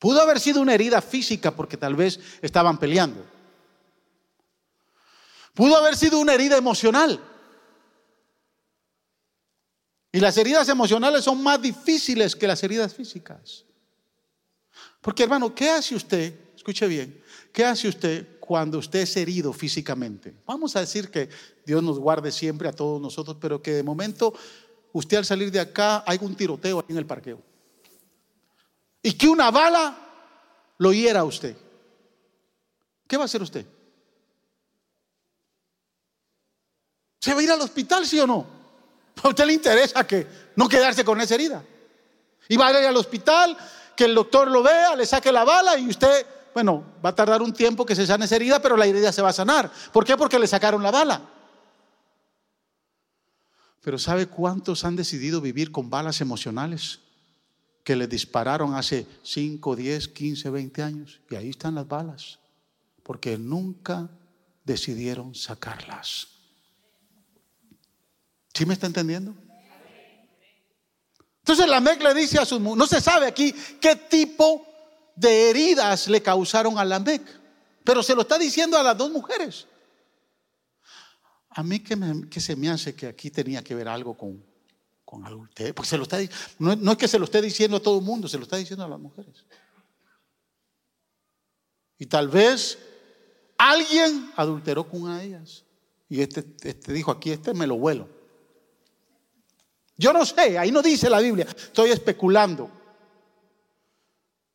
[0.00, 3.35] Pudo haber sido una herida física porque tal vez estaban peleando.
[5.56, 7.18] Pudo haber sido una herida emocional.
[10.12, 13.64] Y las heridas emocionales son más difíciles que las heridas físicas.
[15.00, 16.34] Porque hermano, ¿qué hace usted?
[16.54, 17.22] Escuche bien,
[17.54, 20.34] ¿qué hace usted cuando usted es herido físicamente?
[20.44, 21.30] Vamos a decir que
[21.64, 24.34] Dios nos guarde siempre a todos nosotros, pero que de momento
[24.92, 27.40] usted al salir de acá hay un tiroteo en el parqueo.
[29.02, 29.96] Y que una bala
[30.76, 31.56] lo hiera a usted.
[33.06, 33.64] ¿Qué va a hacer usted?
[37.26, 38.46] ¿Se va a ir al hospital, sí o no?
[39.24, 41.60] A usted le interesa que no quedarse con esa herida.
[42.48, 43.56] Y va a ir al hospital,
[43.96, 46.24] que el doctor lo vea, le saque la bala y usted,
[46.54, 49.22] bueno, va a tardar un tiempo que se sane esa herida, pero la herida se
[49.22, 49.72] va a sanar.
[49.92, 50.16] ¿Por qué?
[50.16, 51.20] Porque le sacaron la bala.
[53.82, 57.00] Pero ¿sabe cuántos han decidido vivir con balas emocionales?
[57.82, 61.20] Que le dispararon hace 5, 10, 15, 20 años.
[61.28, 62.38] Y ahí están las balas.
[63.02, 64.08] Porque nunca
[64.64, 66.35] decidieron sacarlas.
[68.56, 69.34] ¿Sí me está entendiendo?
[71.40, 74.66] Entonces la Lamec le dice a sus no se sabe aquí qué tipo
[75.14, 77.22] de heridas le causaron a Lamec,
[77.84, 79.66] pero se lo está diciendo a las dos mujeres.
[81.50, 84.42] A mí que, se me hace que aquí tenía que ver algo con,
[85.04, 86.18] con adulterio, porque se lo está
[86.58, 88.56] no, no es que se lo esté diciendo a todo el mundo, se lo está
[88.56, 89.44] diciendo a las mujeres.
[91.98, 92.78] Y tal vez
[93.58, 95.64] alguien adulteró con una de ellas.
[96.08, 98.15] Y este, este dijo aquí, este me lo vuelo.
[99.96, 102.70] Yo no sé, ahí no dice la Biblia, estoy especulando.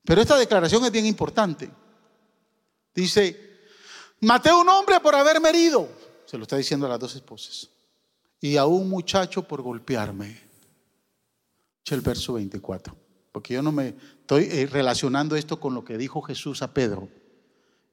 [0.03, 1.69] Pero esta declaración es bien importante.
[2.93, 3.59] Dice,
[4.19, 5.87] maté a un hombre por haberme herido,
[6.25, 7.69] se lo está diciendo a las dos esposas,
[8.39, 10.51] y a un muchacho por golpearme.
[11.91, 12.95] El verso 24,
[13.33, 13.89] porque yo no me
[14.21, 17.09] estoy eh, relacionando esto con lo que dijo Jesús a Pedro.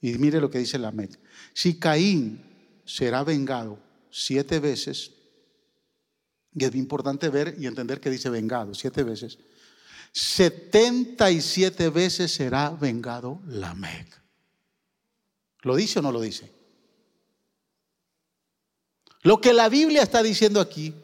[0.01, 1.19] Y mire lo que dice la Met.
[1.53, 3.77] Si Caín será vengado
[4.09, 5.11] siete veces,
[6.59, 9.39] y es importante ver y entender que dice vengado siete veces.
[10.13, 14.21] 77 veces será vengado Lamec.
[15.63, 16.53] ¿Lo dice o no lo dice?
[19.23, 20.95] Lo que la Biblia está diciendo aquí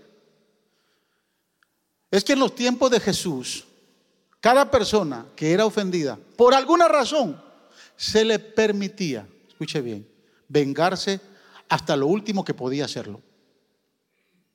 [2.10, 3.64] es que en los tiempos de Jesús,
[4.40, 7.42] cada persona que era ofendida, por alguna razón,
[7.96, 10.08] se le permitía, escuche bien,
[10.48, 11.20] vengarse
[11.68, 13.20] hasta lo último que podía hacerlo.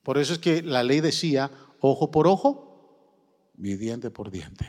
[0.09, 1.51] Por eso es que la ley decía,
[1.81, 4.65] ojo por ojo y diente por diente.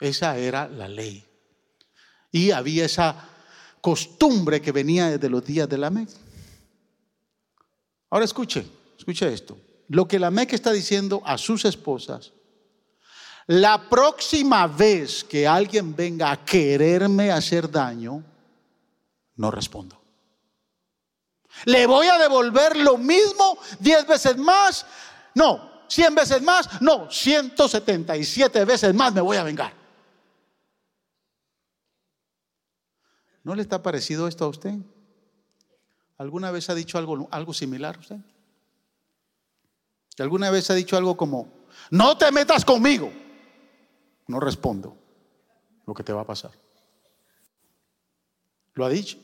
[0.00, 1.22] Esa era la ley.
[2.32, 3.28] Y había esa
[3.82, 6.08] costumbre que venía desde los días de la Mec.
[8.08, 8.66] Ahora escuche,
[8.96, 9.54] escuche esto.
[9.88, 12.32] Lo que la Mec está diciendo a sus esposas,
[13.48, 18.24] la próxima vez que alguien venga a quererme hacer daño,
[19.36, 20.03] no respondo.
[21.64, 24.86] Le voy a devolver lo mismo diez veces más.
[25.34, 26.80] No, cien veces más.
[26.80, 29.72] No, 177 veces más me voy a vengar.
[33.42, 34.74] ¿No le está parecido esto a usted?
[36.16, 38.16] ¿Alguna vez ha dicho algo, algo similar usted?
[40.18, 43.12] ¿Alguna vez ha dicho algo como, no te metas conmigo?
[44.26, 44.96] No respondo
[45.86, 46.52] lo que te va a pasar.
[48.74, 49.18] ¿Lo ha dicho?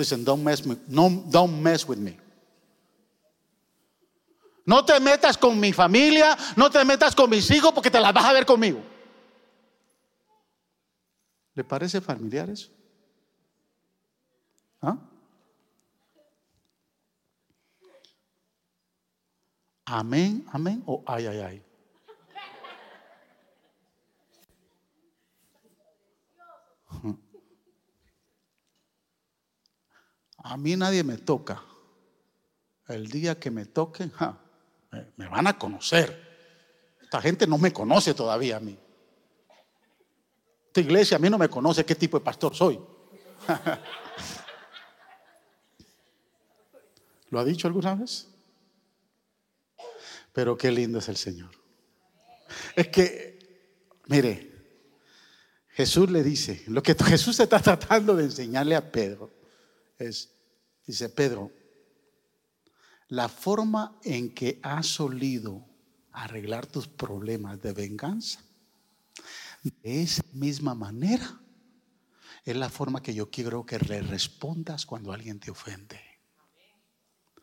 [0.00, 2.16] Listen, don't mess, with, no, don't mess with me.
[4.64, 8.10] No te metas con mi familia, no te metas con mis hijos porque te las
[8.14, 8.80] vas a ver conmigo.
[11.54, 12.70] ¿Le parece familiar eso?
[14.80, 14.96] ¿Ah?
[19.84, 21.62] Amén, amén o ay, ay, ay.
[30.42, 31.62] A mí nadie me toca.
[32.88, 34.10] El día que me toquen,
[35.16, 36.28] me, van a conocer.
[37.00, 38.76] Esta gente no me conoce todavía a mí.
[40.66, 42.80] Esta iglesia a mí no me conoce qué tipo de pastor soy.
[47.30, 48.26] ¿Lo ha dicho alguna vez?
[50.32, 51.50] Pero qué lindo es el Señor.
[52.74, 53.38] Es que,
[54.06, 54.50] mire,
[55.68, 59.39] Jesús le dice, lo que Jesús está tratando de enseñarle a Pedro
[60.00, 60.30] es,
[60.86, 61.52] dice Pedro,
[63.08, 65.66] la forma en que has solido
[66.12, 68.40] arreglar tus problemas de venganza,
[69.62, 71.40] de esa misma manera,
[72.44, 76.00] es la forma que yo quiero que le respondas cuando alguien te ofende.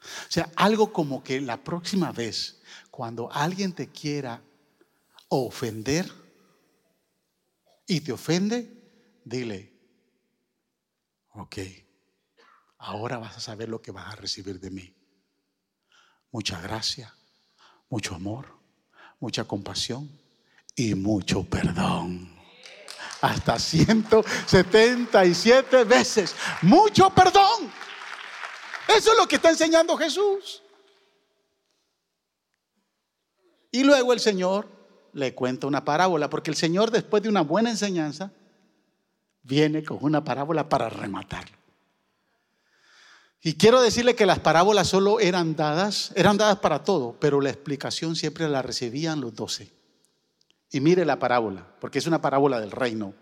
[0.02, 4.42] O sea, algo como que la próxima vez, cuando alguien te quiera
[5.30, 6.10] ofender
[7.86, 8.72] y te ofende,
[9.24, 9.74] dile,
[11.34, 11.58] ok,
[12.78, 14.94] ahora vas a saber lo que vas a recibir de mí.
[16.32, 17.16] Mucha gracia,
[17.90, 18.58] mucho amor,
[19.20, 20.10] mucha compasión
[20.76, 22.36] y mucho perdón.
[23.22, 26.36] Hasta 177 veces.
[26.62, 27.72] Mucho perdón.
[28.88, 30.62] Eso es lo que está enseñando Jesús.
[33.72, 34.70] Y luego el Señor
[35.14, 38.32] le cuenta una parábola, porque el Señor después de una buena enseñanza
[39.42, 41.57] viene con una parábola para rematarlo.
[43.48, 47.50] Y quiero decirle que las parábolas solo eran dadas, eran dadas para todo, pero la
[47.50, 49.72] explicación siempre la recibían los doce.
[50.70, 53.14] Y mire la parábola, porque es una parábola del reino.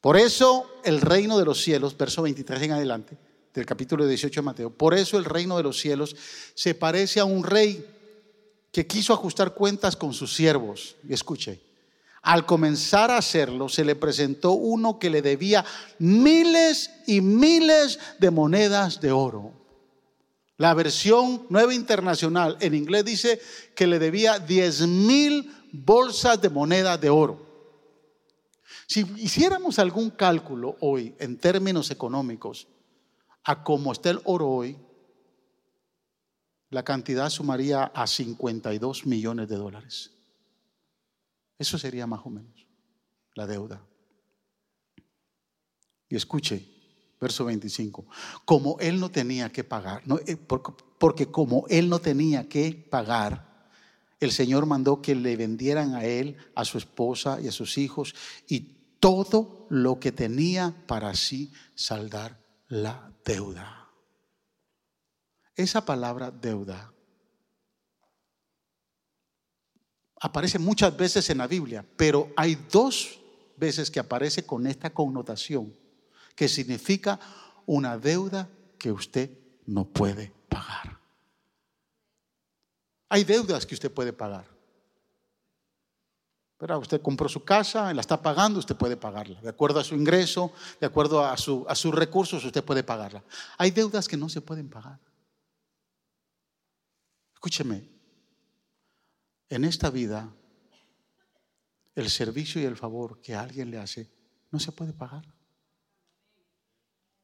[0.00, 3.16] Por eso el reino de los cielos, verso 23 en adelante,
[3.54, 6.16] del capítulo 18 de Mateo, por eso el reino de los cielos
[6.56, 7.86] se parece a un rey
[8.72, 10.96] que quiso ajustar cuentas con sus siervos.
[11.08, 11.60] Y escuche,
[12.22, 15.64] al comenzar a hacerlo, se le presentó uno que le debía
[15.98, 19.52] miles y miles de monedas de oro.
[20.56, 23.40] La versión nueva internacional en inglés dice
[23.74, 27.44] que le debía 10 mil bolsas de moneda de oro.
[28.86, 32.68] Si hiciéramos algún cálculo hoy en términos económicos
[33.42, 34.78] a cómo está el oro hoy,
[36.70, 40.12] la cantidad sumaría a 52 millones de dólares.
[41.62, 42.66] Eso sería más o menos
[43.36, 43.80] la deuda.
[46.08, 46.60] Y escuche,
[47.20, 48.04] verso 25,
[48.44, 53.68] como él no tenía que pagar, eh, porque como él no tenía que pagar,
[54.18, 58.12] el Señor mandó que le vendieran a él, a su esposa y a sus hijos
[58.48, 63.88] y todo lo que tenía para así saldar la deuda.
[65.54, 66.91] Esa palabra deuda
[70.22, 73.18] aparece muchas veces en la Biblia, pero hay dos
[73.56, 75.74] veces que aparece con esta connotación,
[76.36, 77.18] que significa
[77.66, 78.48] una deuda
[78.78, 79.30] que usted
[79.66, 80.96] no puede pagar.
[83.08, 84.46] Hay deudas que usted puede pagar.
[86.56, 89.40] Pero usted compró su casa, la está pagando, usted puede pagarla.
[89.40, 93.24] De acuerdo a su ingreso, de acuerdo a, su, a sus recursos, usted puede pagarla.
[93.58, 95.00] Hay deudas que no se pueden pagar.
[97.34, 98.01] Escúcheme,
[99.54, 100.34] en esta vida
[101.94, 104.10] el servicio y el favor que alguien le hace
[104.50, 105.24] no se puede pagar.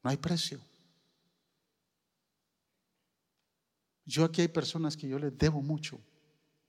[0.02, 0.60] No hay precio.
[4.04, 6.00] Yo aquí hay personas que yo les debo mucho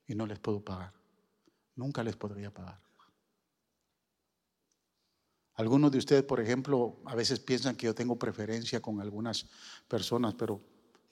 [0.06, 0.92] y no les puedo pagar.
[1.76, 2.80] Nunca les podría pagar.
[5.54, 9.46] Algunos de ustedes, por ejemplo, a veces piensan que yo tengo preferencia con algunas
[9.88, 10.62] personas, pero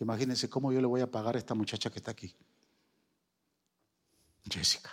[0.01, 2.34] Imagínense cómo yo le voy a pagar a esta muchacha que está aquí.
[4.45, 4.91] Jessica.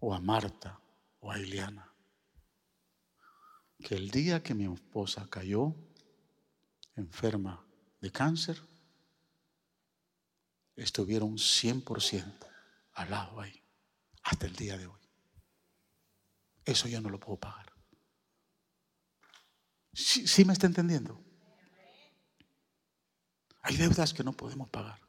[0.00, 0.80] O a Marta.
[1.20, 1.88] O a Ileana.
[3.78, 5.74] Que el día que mi esposa cayó
[6.96, 7.64] enferma
[8.00, 8.60] de cáncer,
[10.76, 12.46] estuvieron 100%
[12.94, 13.62] al lado ahí.
[14.24, 15.00] Hasta el día de hoy.
[16.64, 17.72] Eso yo no lo puedo pagar.
[19.92, 21.20] ¿Sí, sí me está entendiendo?
[23.62, 25.00] Hay deudas que no podemos pagar.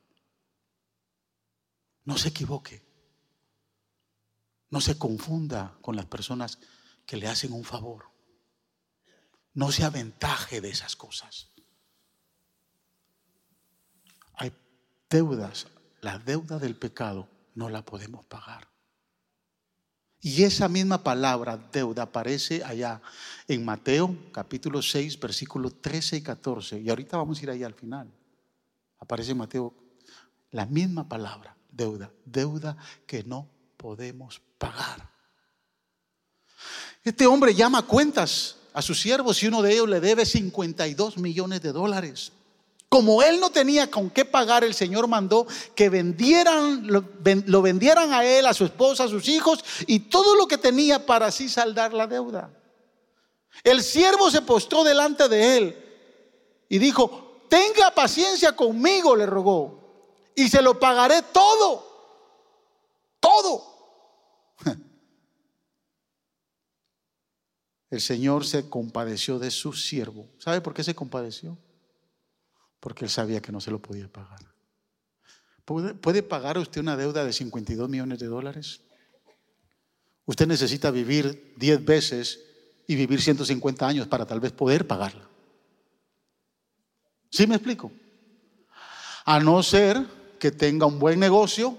[2.05, 2.83] No se equivoque.
[4.69, 6.59] No se confunda con las personas
[7.05, 8.05] que le hacen un favor.
[9.53, 11.49] No se aventaje de esas cosas.
[14.33, 14.51] Hay
[15.09, 15.67] deudas.
[16.01, 18.67] La deuda del pecado no la podemos pagar.
[20.19, 23.01] Y esa misma palabra, deuda, aparece allá
[23.47, 26.79] en Mateo capítulo 6, versículos 13 y 14.
[26.79, 28.11] Y ahorita vamos a ir ahí al final
[29.03, 29.73] aparece en Mateo
[30.51, 35.09] la misma palabra, deuda, deuda que no podemos pagar.
[37.03, 41.61] Este hombre llama cuentas a sus siervos y uno de ellos le debe 52 millones
[41.61, 42.31] de dólares.
[42.87, 47.03] Como él no tenía con qué pagar, el Señor mandó que vendieran, lo,
[47.47, 51.05] lo vendieran a él, a su esposa, a sus hijos y todo lo que tenía
[51.05, 52.51] para así saldar la deuda.
[53.63, 55.77] El siervo se postró delante de él
[56.69, 59.82] y dijo, tenga paciencia conmigo, le rogó,
[60.35, 61.85] y se lo pagaré todo,
[63.19, 63.63] todo.
[67.89, 70.29] El Señor se compadeció de su siervo.
[70.39, 71.57] ¿Sabe por qué se compadeció?
[72.79, 74.39] Porque él sabía que no se lo podía pagar.
[75.63, 78.81] ¿Puede, ¿Puede, pagar usted una deuda de 52 millones de dólares?
[80.25, 82.39] Usted necesita vivir 10 veces
[82.87, 85.29] y vivir 150 años para tal vez poder pagarla.
[87.29, 87.91] ¿Sí me explico?
[89.25, 90.05] A no ser
[90.43, 91.77] que tenga un buen negocio,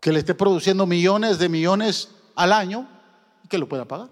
[0.00, 2.88] que le esté produciendo millones de millones al año
[3.42, 4.08] y que lo pueda pagar.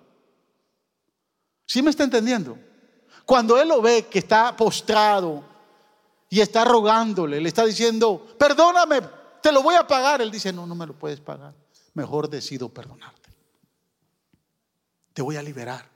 [1.65, 2.59] ¿Sí me está entendiendo?
[3.25, 5.45] Cuando él lo ve que está postrado
[6.29, 9.01] y está rogándole, le está diciendo, perdóname,
[9.41, 10.21] te lo voy a pagar.
[10.21, 11.55] Él dice, no, no me lo puedes pagar.
[11.95, 13.31] Mejor decido perdonarte.
[15.13, 15.89] Te voy a liberar.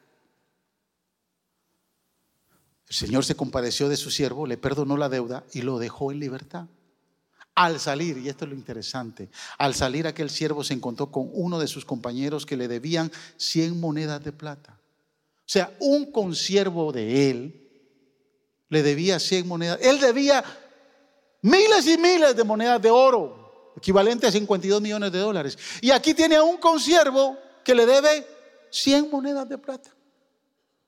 [2.91, 6.19] El Señor se compadeció de su siervo, le perdonó la deuda y lo dejó en
[6.19, 6.67] libertad.
[7.55, 9.29] Al salir, y esto es lo interesante,
[9.59, 13.79] al salir aquel siervo se encontró con uno de sus compañeros que le debían 100
[13.79, 14.77] monedas de plata.
[15.39, 17.69] O sea, un consiervo de él
[18.69, 19.79] le debía 100 monedas.
[19.83, 20.43] Él debía
[21.43, 25.57] miles y miles de monedas de oro, equivalente a 52 millones de dólares.
[25.81, 28.27] Y aquí tiene a un consiervo que le debe
[28.71, 29.91] 100 monedas de plata.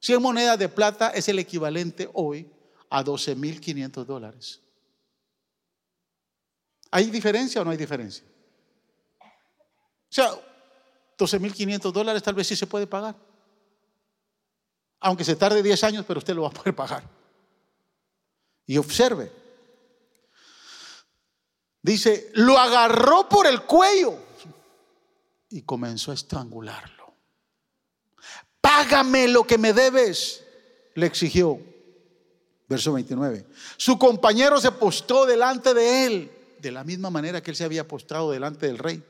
[0.02, 2.50] 100 monedas de plata es el equivalente hoy
[2.90, 4.60] a 12.500 dólares.
[6.90, 8.24] ¿Hay diferencia o no hay diferencia?
[9.20, 10.32] O sea,
[11.16, 13.14] 12.500 dólares tal vez sí se puede pagar.
[14.98, 17.04] Aunque se tarde 10 años, pero usted lo va a poder pagar.
[18.66, 19.30] Y observe.
[21.80, 24.18] Dice, lo agarró por el cuello
[25.48, 27.01] y comenzó a estrangularlo.
[28.82, 30.42] Págame lo que me debes,
[30.94, 31.60] le exigió.
[32.68, 33.46] Verso 29.
[33.76, 37.86] Su compañero se postó delante de él, de la misma manera que él se había
[37.86, 39.00] postrado delante del rey.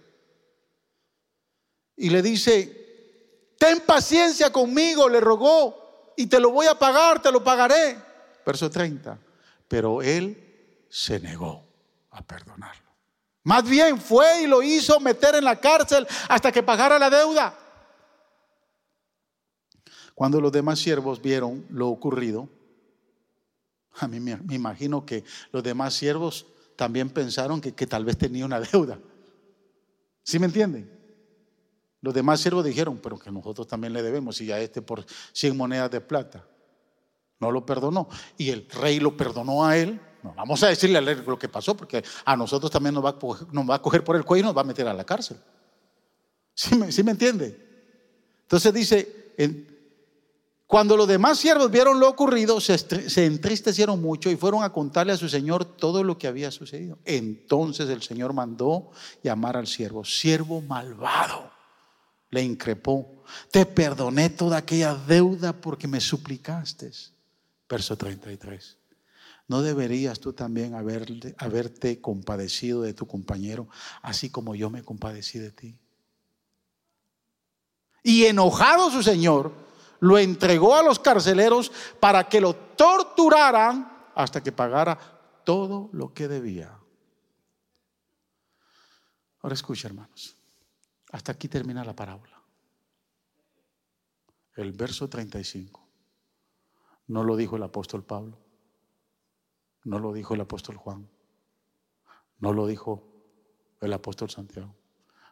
[1.97, 7.33] Y le dice, ten paciencia conmigo, le rogó, y te lo voy a pagar, te
[7.33, 7.97] lo pagaré.
[8.45, 9.19] Verso 30.
[9.69, 11.65] Pero él se negó
[12.11, 12.91] a perdonarlo.
[13.45, 17.59] Más bien fue y lo hizo meter en la cárcel hasta que pagara la deuda.
[20.15, 22.49] Cuando los demás siervos vieron lo ocurrido,
[23.95, 26.47] a mí me, imagino que los demás siervos
[26.77, 28.99] también pensaron que, que tal vez tenía una deuda.
[30.23, 30.91] ¿Sí me entienden?
[32.01, 35.57] Los demás siervos dijeron, pero que nosotros también le debemos, y a este por 100
[35.57, 36.45] monedas de plata.
[37.39, 38.09] No lo perdonó.
[38.37, 40.01] Y el rey lo perdonó a él.
[40.23, 43.11] No, vamos a decirle al rey lo que pasó, porque a nosotros también nos va
[43.11, 43.19] a,
[43.81, 45.37] coger, a por el cuello y nos va a meter a la cárcel.
[46.55, 47.69] ¿Sí me, me entiende?
[48.43, 49.35] Entonces dice,
[50.73, 55.19] cuando los demás siervos vieron lo ocurrido, se, entristecieron mucho y fueron a contarle a
[55.19, 56.99] su señor todo lo que había sucedido.
[57.05, 58.91] Entonces el señor mandó
[59.23, 61.51] llamar al siervo, siervo malvado
[62.31, 66.91] le increpó, te perdoné toda aquella deuda porque me suplicaste.
[67.69, 68.79] Verso 33.
[69.49, 73.69] ¿No deberías tú también haberte, haberte compadecido de tu compañero,
[74.01, 75.77] así como yo me compadecí de ti?
[78.03, 79.53] Y enojado su señor,
[80.03, 84.99] lo entregó a los carceleros para que lo torturaran hasta que pagara
[85.45, 86.77] todo lo que debía.
[89.41, 90.37] Ahora escucha, hermanos.
[91.13, 92.43] Hasta aquí termina la parábola.
[94.57, 95.81] El verso 35.
[97.07, 98.41] No lo dijo el apóstol Pablo.
[99.85, 101.09] No lo dijo el apóstol Juan.
[102.41, 103.07] No lo dijo
[103.81, 104.75] el apóstol Santiago.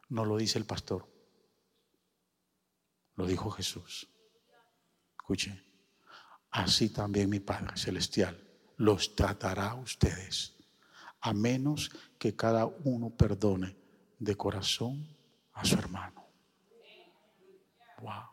[0.09, 1.09] No lo dice el pastor.
[3.16, 4.09] Lo dijo Jesús.
[5.31, 5.62] Escuche.
[6.51, 8.37] Así también mi Padre Celestial
[8.78, 10.57] los tratará a ustedes,
[11.20, 13.76] a menos que cada uno perdone
[14.18, 15.07] de corazón
[15.53, 16.26] a su hermano.
[18.01, 18.24] Wow.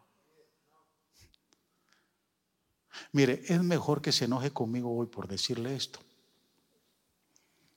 [3.12, 6.00] Mire, es mejor que se enoje conmigo hoy por decirle esto,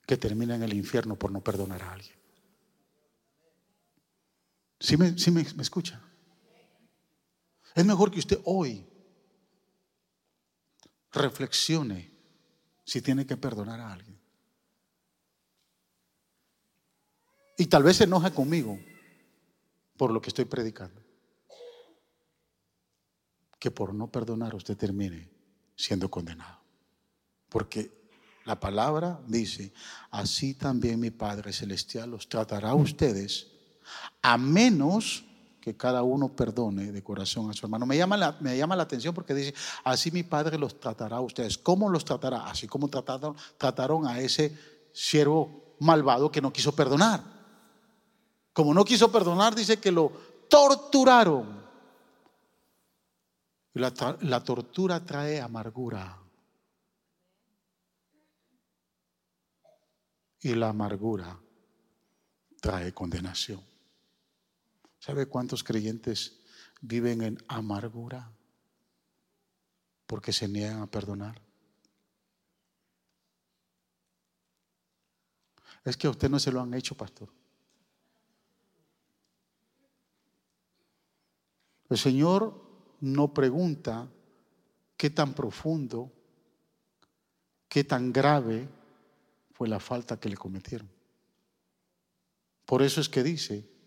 [0.06, 2.16] que termine en el infierno por no perdonar a alguien.
[4.78, 6.02] ¿Sí me, me escucha?
[7.74, 8.89] Es mejor que usted hoy
[11.12, 12.10] reflexione
[12.84, 14.18] si tiene que perdonar a alguien.
[17.56, 18.78] Y tal vez se enoja conmigo,
[19.96, 21.00] por lo que estoy predicando.
[23.58, 25.28] Que por no perdonar usted termine
[25.76, 26.58] siendo condenado.
[27.50, 27.90] Porque
[28.46, 29.72] la palabra dice,
[30.10, 33.48] así también mi Padre Celestial los tratará a ustedes,
[34.22, 35.24] a menos
[35.60, 37.84] que cada uno perdone de corazón a su hermano.
[37.86, 39.54] Me llama la, me llama la atención porque dice,
[39.84, 41.58] así mi Padre los tratará a ustedes.
[41.58, 42.46] ¿Cómo los tratará?
[42.46, 44.56] Así como trataron, trataron a ese
[44.92, 47.22] siervo malvado que no quiso perdonar.
[48.52, 50.10] Como no quiso perdonar, dice que lo
[50.48, 51.60] torturaron.
[53.74, 53.92] La,
[54.22, 56.16] la tortura trae amargura.
[60.40, 61.38] Y la amargura
[62.60, 63.69] trae condenación.
[65.00, 66.38] ¿Sabe cuántos creyentes
[66.82, 68.30] viven en amargura?
[70.06, 71.40] Porque se niegan a perdonar.
[75.84, 77.32] Es que a usted no se lo han hecho, pastor.
[81.88, 82.62] El Señor
[83.00, 84.06] no pregunta
[84.98, 86.12] qué tan profundo,
[87.68, 88.68] qué tan grave
[89.52, 90.90] fue la falta que le cometieron.
[92.66, 93.79] Por eso es que dice,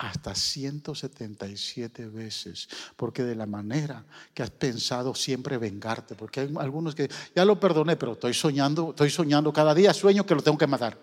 [0.00, 6.94] hasta 177 veces, porque de la manera que has pensado siempre vengarte, porque hay algunos
[6.94, 10.56] que ya lo perdoné, pero estoy soñando, estoy soñando cada día sueño que lo tengo
[10.56, 10.96] que matar.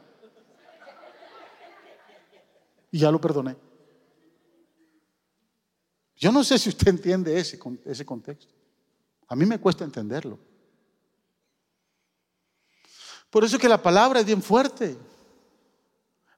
[2.92, 3.56] Y ya lo perdoné.
[6.16, 8.52] Yo no sé si usted entiende ese, ese contexto.
[9.28, 10.40] A mí me cuesta entenderlo.
[13.30, 14.98] Por eso que la palabra es bien fuerte.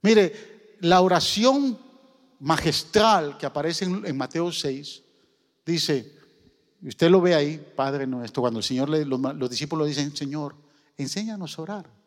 [0.02, 1.88] Mire, la oración
[2.40, 5.04] magistral que aparece en, Mateo 6
[5.66, 6.16] dice,
[6.82, 10.56] usted lo ve ahí, Padre nuestro, cuando el Señor, le, los, los discípulos dicen, Señor,
[10.98, 12.00] enséñanos a orar.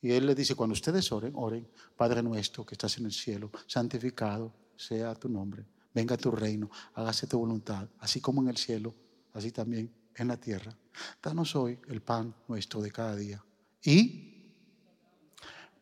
[0.00, 3.50] Y Él le dice, cuando ustedes oren, oren, Padre nuestro que estás en el cielo,
[3.66, 5.64] santificado sea tu nombre,
[5.94, 8.94] venga tu reino, hágase tu voluntad, así como en el cielo,
[9.32, 10.76] así también en la tierra.
[11.22, 13.42] Danos hoy el pan nuestro de cada día.
[13.84, 14.32] Y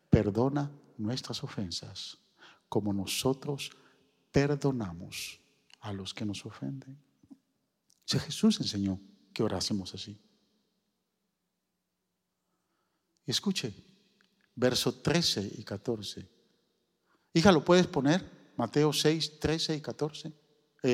[0.09, 2.17] perdona nuestras ofensas
[2.71, 3.69] como nosotros
[4.31, 5.41] perdonamos
[5.81, 6.97] a los que nos ofenden.
[8.05, 8.97] Si Jesús enseñó
[9.33, 10.17] que orásemos así.
[13.25, 13.73] Escuche,
[14.55, 16.29] verso 13 y 14.
[17.33, 18.53] Hija, ¿lo puedes poner?
[18.55, 20.31] Mateo 6, 13 y 14.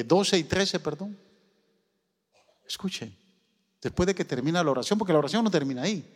[0.04, 1.16] 12 eh, y 13, perdón.
[2.68, 3.16] Escuche,
[3.80, 6.12] después de que termina la oración, porque la oración no termina ahí.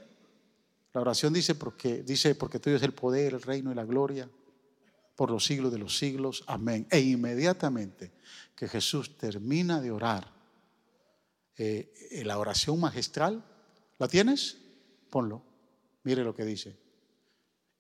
[0.92, 4.28] La oración dice porque, dice, porque tuyo es el poder, el reino y la gloria
[5.22, 6.44] por los siglos de los siglos.
[6.48, 6.88] Amén.
[6.90, 8.12] E inmediatamente
[8.56, 10.28] que Jesús termina de orar,
[11.60, 13.46] eh, la oración magistral,
[14.00, 14.58] ¿la tienes?
[15.12, 15.44] Ponlo.
[16.02, 16.76] Mire lo que dice.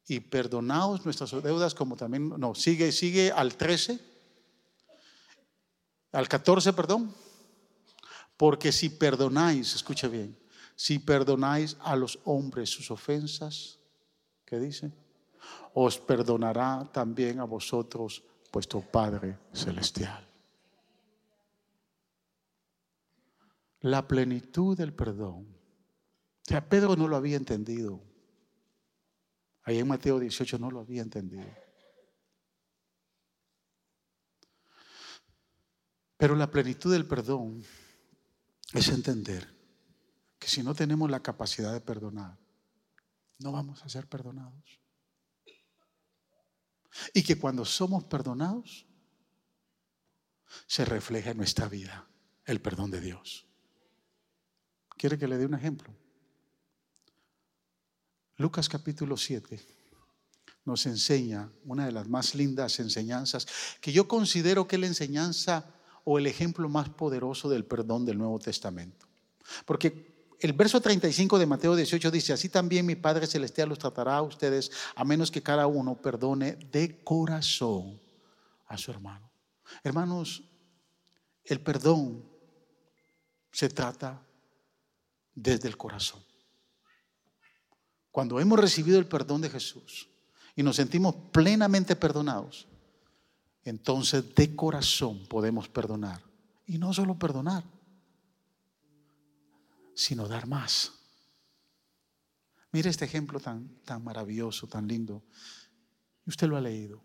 [0.05, 3.99] Y perdonaos nuestras deudas como también, no, sigue, sigue al 13,
[6.11, 7.11] al 14, perdón.
[8.37, 10.37] Porque si perdonáis, escuche bien,
[10.75, 13.79] si perdonáis a los hombres sus ofensas,
[14.45, 14.91] ¿qué dice?
[15.73, 20.27] Os perdonará también a vosotros vuestro Padre Celestial.
[23.81, 25.47] La plenitud del perdón.
[25.47, 28.01] O sea, Pedro no lo había entendido.
[29.63, 31.47] Ahí en Mateo 18 no lo había entendido.
[36.17, 37.63] Pero la plenitud del perdón
[38.73, 39.47] es entender
[40.37, 42.37] que si no tenemos la capacidad de perdonar,
[43.39, 44.80] no vamos a ser perdonados.
[47.13, 48.85] Y que cuando somos perdonados,
[50.67, 52.07] se refleja en nuestra vida
[52.45, 53.45] el perdón de Dios.
[54.97, 55.93] ¿Quiere que le dé un ejemplo?
[58.37, 59.59] Lucas capítulo 7
[60.65, 63.47] nos enseña una de las más lindas enseñanzas
[63.79, 65.65] que yo considero que es la enseñanza
[66.03, 69.07] o el ejemplo más poderoso del perdón del Nuevo Testamento.
[69.65, 70.10] Porque
[70.41, 74.21] el verso 35 de Mateo 18 dice, así también mi Padre Celestial los tratará a
[74.23, 78.01] ustedes a menos que cada uno perdone de corazón
[78.65, 79.31] a su hermano.
[79.83, 80.43] Hermanos,
[81.43, 82.25] el perdón
[83.51, 84.19] se trata
[85.35, 86.23] desde el corazón.
[88.11, 90.09] Cuando hemos recibido el perdón de Jesús
[90.55, 92.67] y nos sentimos plenamente perdonados,
[93.63, 96.23] entonces de corazón podemos perdonar.
[96.65, 97.63] Y no solo perdonar,
[99.95, 100.93] sino dar más.
[102.71, 105.23] Mire este ejemplo tan, tan maravilloso, tan lindo.
[106.25, 107.03] Usted lo ha leído.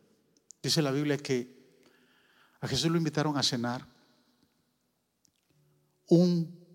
[0.62, 1.56] Dice la Biblia que
[2.60, 3.86] a Jesús lo invitaron a cenar
[6.08, 6.66] un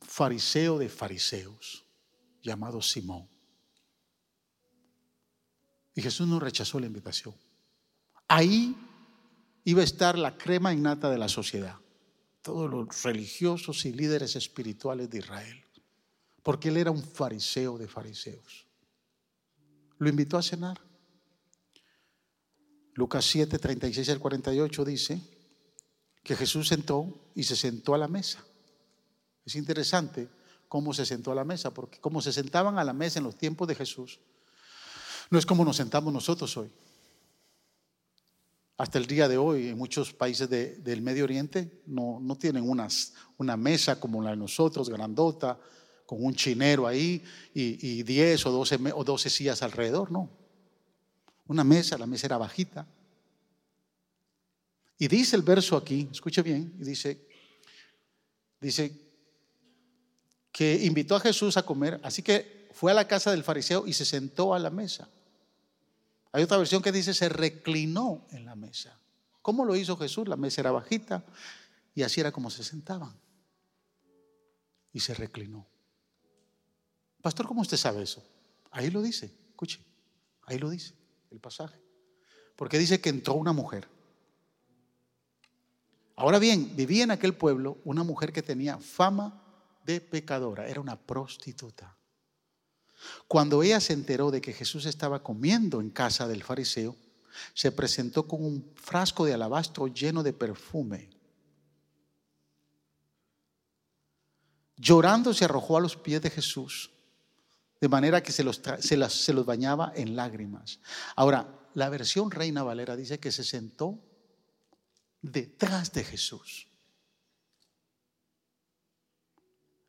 [0.00, 1.84] fariseo de fariseos
[2.42, 3.28] llamado Simón.
[5.94, 7.34] Y Jesús no rechazó la invitación.
[8.26, 8.76] Ahí
[9.64, 11.78] iba a estar la crema innata de la sociedad,
[12.44, 15.64] todos los religiosos y líderes espirituales de Israel,
[16.42, 18.66] porque él era un fariseo de fariseos.
[19.96, 20.78] Lo invitó a cenar.
[22.92, 25.20] Lucas 7, 36 al 48 dice
[26.22, 28.44] que Jesús sentó y se sentó a la mesa.
[29.46, 30.28] Es interesante
[30.68, 33.38] cómo se sentó a la mesa, porque como se sentaban a la mesa en los
[33.38, 34.20] tiempos de Jesús,
[35.30, 36.70] no es como nos sentamos nosotros hoy.
[38.76, 43.56] Hasta el día de hoy, en muchos países del Medio Oriente no, no tienen una
[43.56, 45.58] mesa como la de nosotros, grandota,
[46.06, 47.22] con un chinero ahí
[47.54, 50.30] y, 10 o 12, o 12 sillas alrededor, no.
[51.46, 52.86] Una mesa, la mesa era bajita.
[54.98, 57.26] Y dice el verso aquí, escuche bien, y dice,
[58.60, 58.92] dice
[60.50, 63.92] que invitó a Jesús a comer, así que fue a la casa del fariseo y
[63.92, 65.08] se sentó a la mesa.
[66.34, 68.98] Hay otra versión que dice se reclinó en la mesa.
[69.40, 70.26] ¿Cómo lo hizo Jesús?
[70.26, 71.24] La mesa era bajita
[71.94, 73.16] y así era como se sentaban.
[74.92, 75.64] Y se reclinó.
[77.22, 78.20] Pastor, ¿cómo usted sabe eso?
[78.72, 79.80] Ahí lo dice, escuche,
[80.42, 80.94] ahí lo dice
[81.30, 81.80] el pasaje.
[82.56, 83.86] Porque dice que entró una mujer.
[86.16, 89.40] Ahora bien, vivía en aquel pueblo una mujer que tenía fama
[89.86, 91.96] de pecadora, era una prostituta.
[93.28, 96.96] Cuando ella se enteró de que Jesús estaba comiendo en casa del fariseo,
[97.52, 101.10] se presentó con un frasco de alabastro lleno de perfume.
[104.76, 106.90] Llorando se arrojó a los pies de Jesús,
[107.80, 110.80] de manera que se los, se los bañaba en lágrimas.
[111.16, 113.98] Ahora, la versión Reina Valera dice que se sentó
[115.22, 116.68] detrás de Jesús.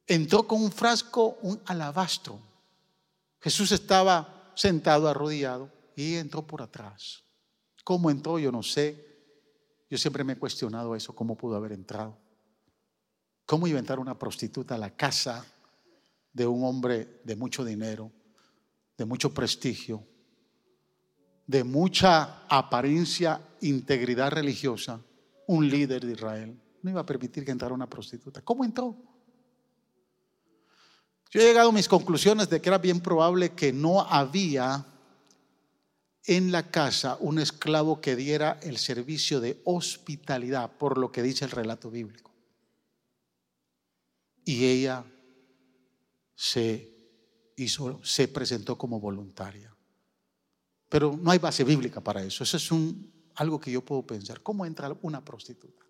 [0.07, 2.54] Entró con un frasco, un alabastro
[3.45, 7.23] Jesús estaba sentado arrodillado y entró por atrás.
[7.83, 8.39] ¿Cómo entró?
[8.39, 9.05] Yo no sé.
[9.87, 12.17] Yo siempre me he cuestionado eso, cómo pudo haber entrado.
[13.45, 15.45] ¿Cómo iba a entrar una prostituta a la casa
[16.33, 18.11] de un hombre de mucho dinero,
[18.97, 20.03] de mucho prestigio,
[21.45, 24.99] de mucha apariencia, integridad religiosa,
[25.45, 26.59] un líder de Israel?
[26.81, 28.41] No iba a permitir que entrara una prostituta.
[28.41, 29.14] ¿Cómo entró?
[31.31, 34.85] Yo he llegado a mis conclusiones de que era bien probable que no había
[36.25, 41.45] en la casa un esclavo que diera el servicio de hospitalidad, por lo que dice
[41.45, 42.31] el relato bíblico.
[44.43, 45.05] Y ella
[46.35, 46.95] se
[47.57, 49.75] hizo, se presentó como voluntaria.
[50.89, 52.43] Pero no hay base bíblica para eso.
[52.43, 52.69] Eso es
[53.35, 54.41] algo que yo puedo pensar.
[54.41, 55.83] ¿Cómo entra una prostituta?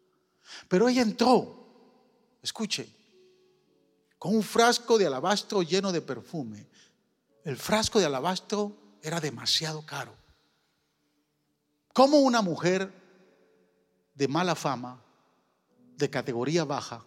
[0.68, 2.88] Pero ella entró, escuche,
[4.18, 6.68] con un frasco de alabastro lleno de perfume.
[7.44, 10.16] El frasco de alabastro era demasiado caro.
[11.94, 12.92] ¿Cómo una mujer
[14.14, 15.02] de mala fama,
[15.96, 17.04] de categoría baja,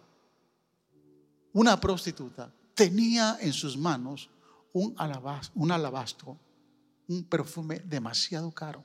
[1.53, 4.29] una prostituta, tenía en sus manos
[4.73, 6.37] un alabastro, un, alabastro,
[7.07, 8.83] un perfume demasiado caro?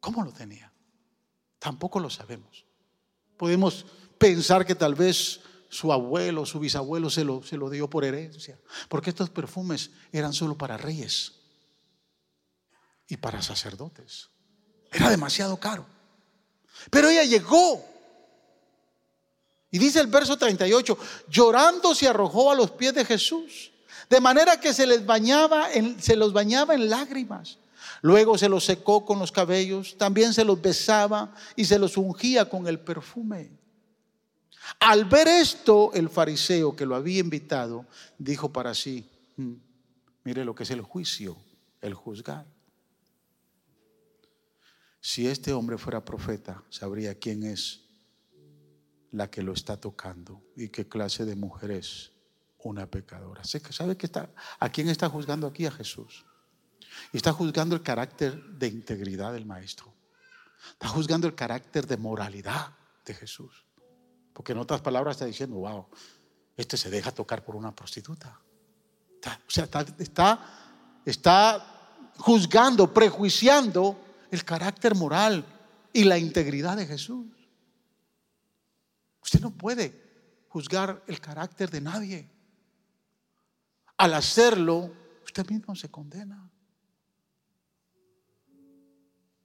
[0.00, 0.70] ¿Cómo lo tenía?
[1.58, 2.66] Tampoco lo sabemos.
[3.38, 3.86] Podemos
[4.18, 5.40] pensar que tal vez
[5.74, 8.56] su abuelo, su bisabuelo se lo, se lo dio por herencia,
[8.88, 11.32] porque estos perfumes eran solo para reyes
[13.08, 14.28] y para sacerdotes.
[14.92, 15.84] Era demasiado caro.
[16.90, 17.84] Pero ella llegó.
[19.72, 20.96] Y dice el verso 38,
[21.28, 23.72] llorando se arrojó a los pies de Jesús,
[24.08, 27.58] de manera que se les bañaba se los bañaba en lágrimas.
[28.00, 32.48] Luego se los secó con los cabellos, también se los besaba y se los ungía
[32.48, 33.63] con el perfume.
[34.80, 37.86] Al ver esto, el fariseo que lo había invitado
[38.18, 39.54] dijo para sí, mm,
[40.24, 41.36] mire lo que es el juicio,
[41.80, 42.46] el juzgar.
[45.00, 47.82] Si este hombre fuera profeta, sabría quién es
[49.12, 52.12] la que lo está tocando y qué clase de mujer es
[52.58, 53.42] una pecadora.
[53.44, 55.66] ¿Sabe que está, a quién está juzgando aquí?
[55.66, 56.24] A Jesús.
[57.12, 59.92] Está juzgando el carácter de integridad del maestro.
[60.72, 62.72] Está juzgando el carácter de moralidad
[63.04, 63.64] de Jesús.
[64.34, 65.86] Porque en otras palabras está diciendo, wow,
[66.56, 68.38] este se deja tocar por una prostituta.
[69.24, 69.64] o sea,
[69.98, 70.36] está,
[71.06, 73.98] está juzgando, prejuiciando
[74.30, 75.46] el carácter moral
[75.92, 77.26] y la integridad de Jesús.
[79.22, 82.30] Usted no puede juzgar el carácter de nadie.
[83.96, 84.92] Al hacerlo,
[85.24, 86.50] usted mismo se condena.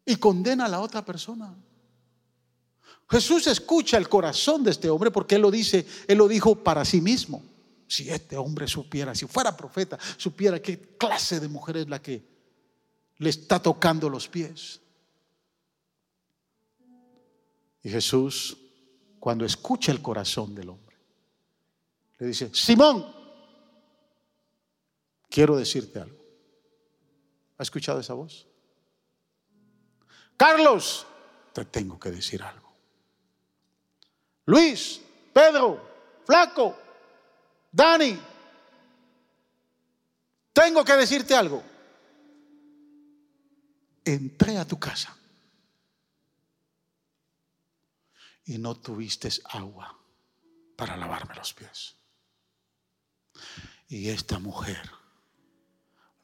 [0.03, 1.55] Y condena a la otra persona.
[3.09, 6.85] Jesús escucha el corazón de este hombre porque él lo dice, él lo dijo para
[6.85, 7.43] sí mismo.
[7.87, 12.23] Si este hombre supiera, si fuera profeta, supiera qué clase de mujer es la que
[13.17, 14.79] le está tocando los pies.
[17.81, 18.57] Y Jesús,
[19.19, 20.95] cuando escucha el corazón del hombre,
[22.19, 23.07] le dice, Simón,
[25.29, 26.19] quiero decirte algo.
[27.57, 28.45] ¿Ha escuchado esa voz?
[30.37, 31.07] Carlos,
[31.53, 32.68] te tengo que decir algo.
[34.49, 34.99] Luis,
[35.31, 35.79] Pedro,
[36.25, 36.75] Flaco,
[37.71, 38.19] Dani,
[40.51, 41.63] tengo que decirte algo
[44.03, 45.15] entré a tu casa
[48.45, 49.95] y no tuviste agua
[50.75, 51.95] para lavarme los pies.
[53.87, 54.89] Y esta mujer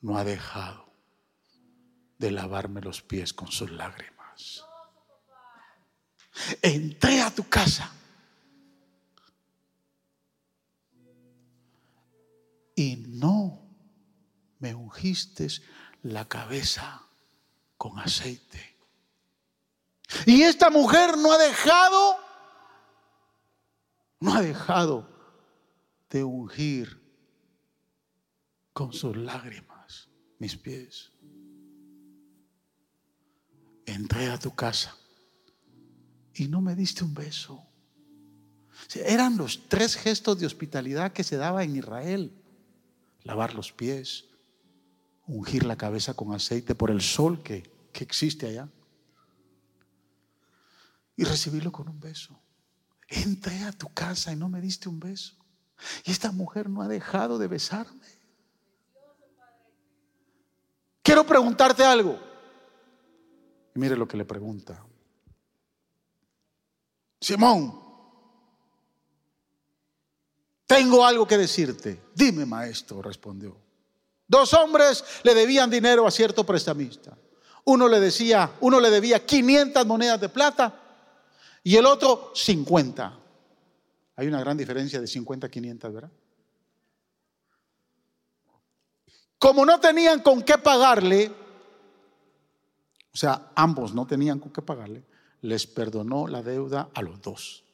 [0.01, 0.91] no ha dejado
[2.17, 4.65] de lavarme los pies con sus lágrimas.
[6.63, 7.91] Entré a tu casa
[12.75, 13.65] y no
[14.59, 15.47] me ungiste
[16.03, 17.01] la cabeza
[17.77, 18.75] con aceite.
[20.25, 22.17] Y esta mujer no ha dejado,
[24.19, 25.09] no ha dejado
[26.09, 27.01] de ungir
[28.73, 31.11] con sus lágrimas mis pies.
[33.85, 34.95] Entré a tu casa
[36.33, 37.65] y no me diste un beso.
[38.93, 42.31] Eran los tres gestos de hospitalidad que se daba en Israel.
[43.25, 44.25] Lavar los pies,
[45.27, 48.69] ungir la cabeza con aceite por el sol que, que existe allá.
[51.17, 52.39] Y recibirlo con un beso.
[53.07, 55.35] Entré a tu casa y no me diste un beso.
[56.05, 58.05] Y esta mujer no ha dejado de besarme.
[61.01, 62.19] Quiero preguntarte algo.
[63.75, 64.83] Y mire lo que le pregunta.
[67.19, 67.84] Simón,
[70.65, 72.01] tengo algo que decirte.
[72.13, 73.55] Dime, maestro, respondió.
[74.27, 77.17] Dos hombres le debían dinero a cierto prestamista.
[77.65, 80.73] Uno le decía, uno le debía 500 monedas de plata
[81.63, 83.19] y el otro 50.
[84.15, 86.11] Hay una gran diferencia de 50 a 500, ¿verdad?
[89.37, 91.31] Como no tenían con qué pagarle,
[93.13, 95.03] o sea, ambos no tenían con qué pagarle,
[95.41, 97.64] les perdonó la deuda a los dos.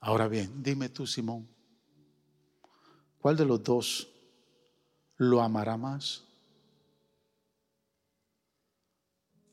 [0.00, 1.48] Ahora bien, dime tú, Simón,
[3.18, 4.08] ¿cuál de los dos
[5.16, 6.24] lo amará más?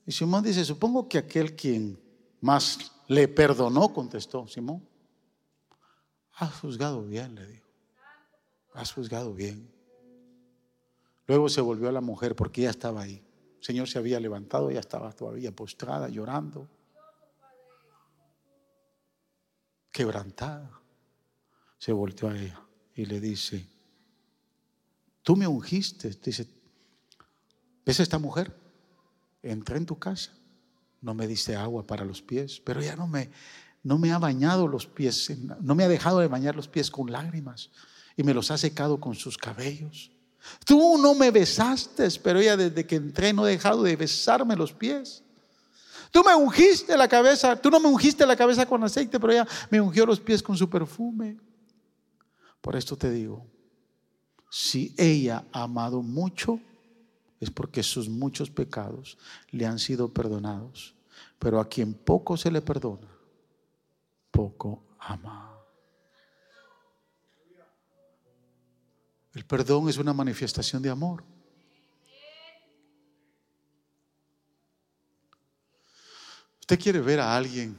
[0.05, 1.99] Y Simón dice, supongo que aquel quien
[2.41, 4.87] más le perdonó, contestó Simón.
[6.33, 7.67] Has juzgado bien, le dijo.
[8.73, 9.71] Has juzgado bien.
[11.27, 13.23] Luego se volvió a la mujer porque ella estaba ahí.
[13.57, 16.69] El Señor se había levantado, ella estaba todavía postrada, llorando.
[19.95, 20.69] Quebrantada.
[21.77, 22.61] Se volteó a ella
[22.95, 23.65] y le dice,
[25.23, 26.09] tú me ungiste.
[26.21, 26.45] Dice,
[27.85, 28.53] ¿ves esta mujer?
[29.41, 30.31] entré en tu casa,
[31.01, 33.29] no me diste agua para los pies, pero ya no me,
[33.83, 35.31] no me ha bañado los pies,
[35.61, 37.69] no me ha dejado de bañar los pies con lágrimas
[38.17, 40.11] y me los ha secado con sus cabellos.
[40.65, 44.73] Tú no me besaste, pero ella desde que entré no ha dejado de besarme los
[44.73, 45.23] pies.
[46.15, 49.45] Tú me ungiste la cabeza, tú no me ungiste la cabeza con aceite, pero ella
[49.69, 51.37] me ungió los pies con su perfume.
[52.61, 53.45] Por esto te digo,
[54.49, 56.57] si ella ha amado mucho,
[57.41, 59.17] es porque sus muchos pecados
[59.51, 60.95] le han sido perdonados.
[61.37, 63.09] Pero a quien poco se le perdona,
[64.31, 65.53] poco ama.
[69.33, 71.34] El perdón es una manifestación de amor.
[76.65, 77.77] Usted quiere ver a alguien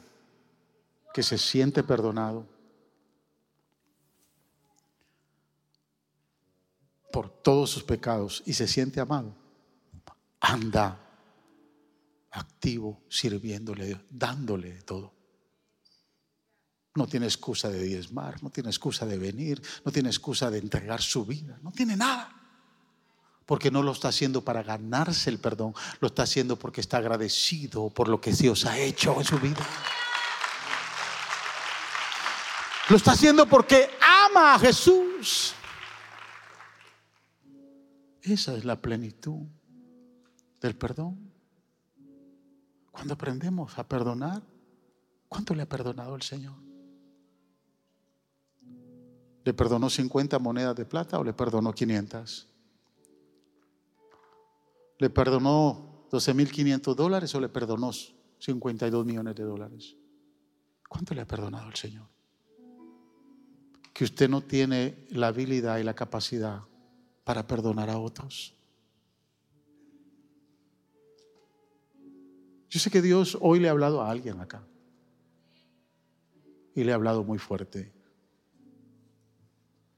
[1.12, 2.46] que se siente perdonado
[7.12, 9.34] por todos sus pecados y se siente amado
[10.38, 11.00] anda
[12.30, 15.12] activo, sirviéndole, dándole todo.
[16.94, 21.02] No tiene excusa de diezmar, no tiene excusa de venir, no tiene excusa de entregar
[21.02, 22.35] su vida, no tiene nada.
[23.46, 27.90] Porque no lo está haciendo para ganarse el perdón, lo está haciendo porque está agradecido
[27.90, 29.64] por lo que Dios ha hecho en su vida.
[32.88, 35.54] Lo está haciendo porque ama a Jesús.
[38.22, 39.46] Esa es la plenitud
[40.60, 41.32] del perdón.
[42.90, 44.42] Cuando aprendemos a perdonar,
[45.28, 46.56] ¿cuánto le ha perdonado el Señor?
[49.44, 52.48] ¿Le perdonó 50 monedas de plata o le perdonó 500?
[54.98, 59.96] ¿Le perdonó 12.500 dólares o le perdonó 52 millones de dólares?
[60.88, 62.08] ¿Cuánto le ha perdonado el Señor?
[63.92, 66.62] Que usted no tiene la habilidad y la capacidad
[67.24, 68.54] para perdonar a otros.
[72.68, 74.62] Yo sé que Dios hoy le ha hablado a alguien acá.
[76.74, 77.92] Y le ha hablado muy fuerte.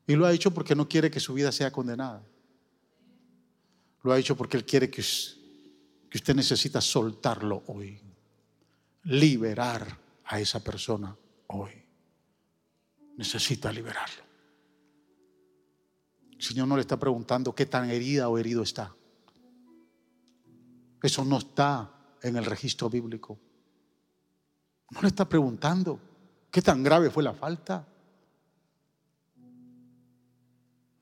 [0.06, 2.24] Y lo ha hecho porque no quiere que su vida sea condenada.
[4.02, 8.00] Lo ha hecho porque Él quiere que, que usted necesita soltarlo hoy.
[9.04, 11.16] Liberar a esa persona
[11.48, 11.72] hoy.
[13.16, 14.22] Necesita liberarlo.
[16.32, 18.94] El Señor no le está preguntando qué tan herida o herido está.
[21.02, 21.90] Eso no está
[22.22, 23.38] en el registro bíblico.
[24.90, 26.00] No le está preguntando
[26.50, 27.86] qué tan grave fue la falta.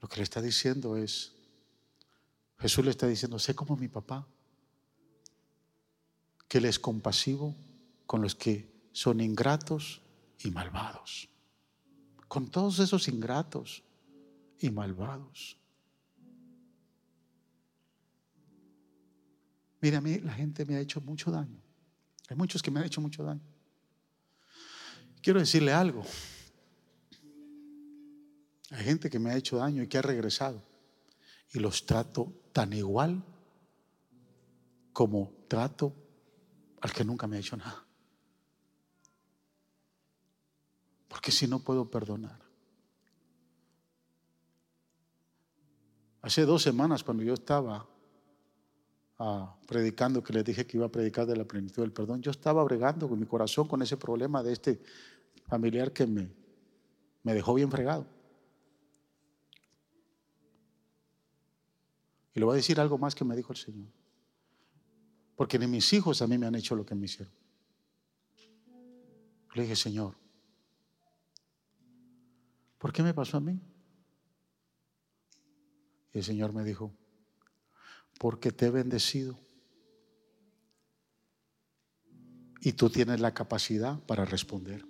[0.01, 1.36] Lo que le está diciendo es,
[2.59, 4.27] Jesús le está diciendo, sé como mi papá,
[6.49, 7.55] que Él es compasivo
[8.07, 10.01] con los que son ingratos
[10.41, 11.29] y malvados.
[12.29, 13.83] Con todos esos ingratos
[14.59, 15.57] y malvados.
[19.81, 21.61] Mire, a mí la gente me ha hecho mucho daño.
[22.29, 23.43] Hay muchos que me han hecho mucho daño.
[25.21, 26.05] Quiero decirle algo.
[28.71, 30.61] Hay gente que me ha hecho daño y que ha regresado.
[31.53, 33.23] Y los trato tan igual
[34.93, 35.93] como trato
[36.81, 37.85] al que nunca me ha hecho nada.
[41.09, 42.41] Porque si no puedo perdonar.
[46.23, 47.87] Hace dos semanas cuando yo estaba
[49.67, 52.63] predicando, que les dije que iba a predicar de la plenitud del perdón, yo estaba
[52.65, 54.83] bregando con mi corazón con ese problema de este
[55.47, 56.29] familiar que me,
[57.23, 58.16] me dejó bien fregado.
[62.37, 63.89] Y le voy a decir algo más que me dijo el Señor.
[65.37, 67.33] Porque ni mis hijos a mí me han hecho lo que me hicieron.
[69.55, 70.15] Le dije, Señor,
[72.77, 73.59] ¿por qué me pasó a mí?
[76.13, 76.95] Y el Señor me dijo,
[78.19, 79.39] porque te he bendecido.
[82.61, 84.85] Y tú tienes la capacidad para responder.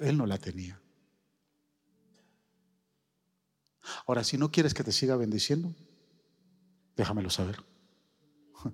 [0.00, 0.83] Él no la tenía.
[4.06, 5.74] Ahora, si no quieres que te siga bendiciendo,
[6.96, 7.62] déjamelo saber.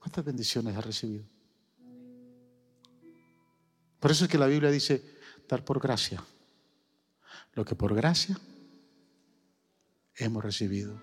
[0.00, 1.24] ¿Cuántas bendiciones has recibido?
[4.00, 5.02] Por eso es que la Biblia dice,
[5.48, 6.22] dar por gracia.
[7.54, 8.38] Lo que por gracia
[10.16, 11.02] hemos recibido.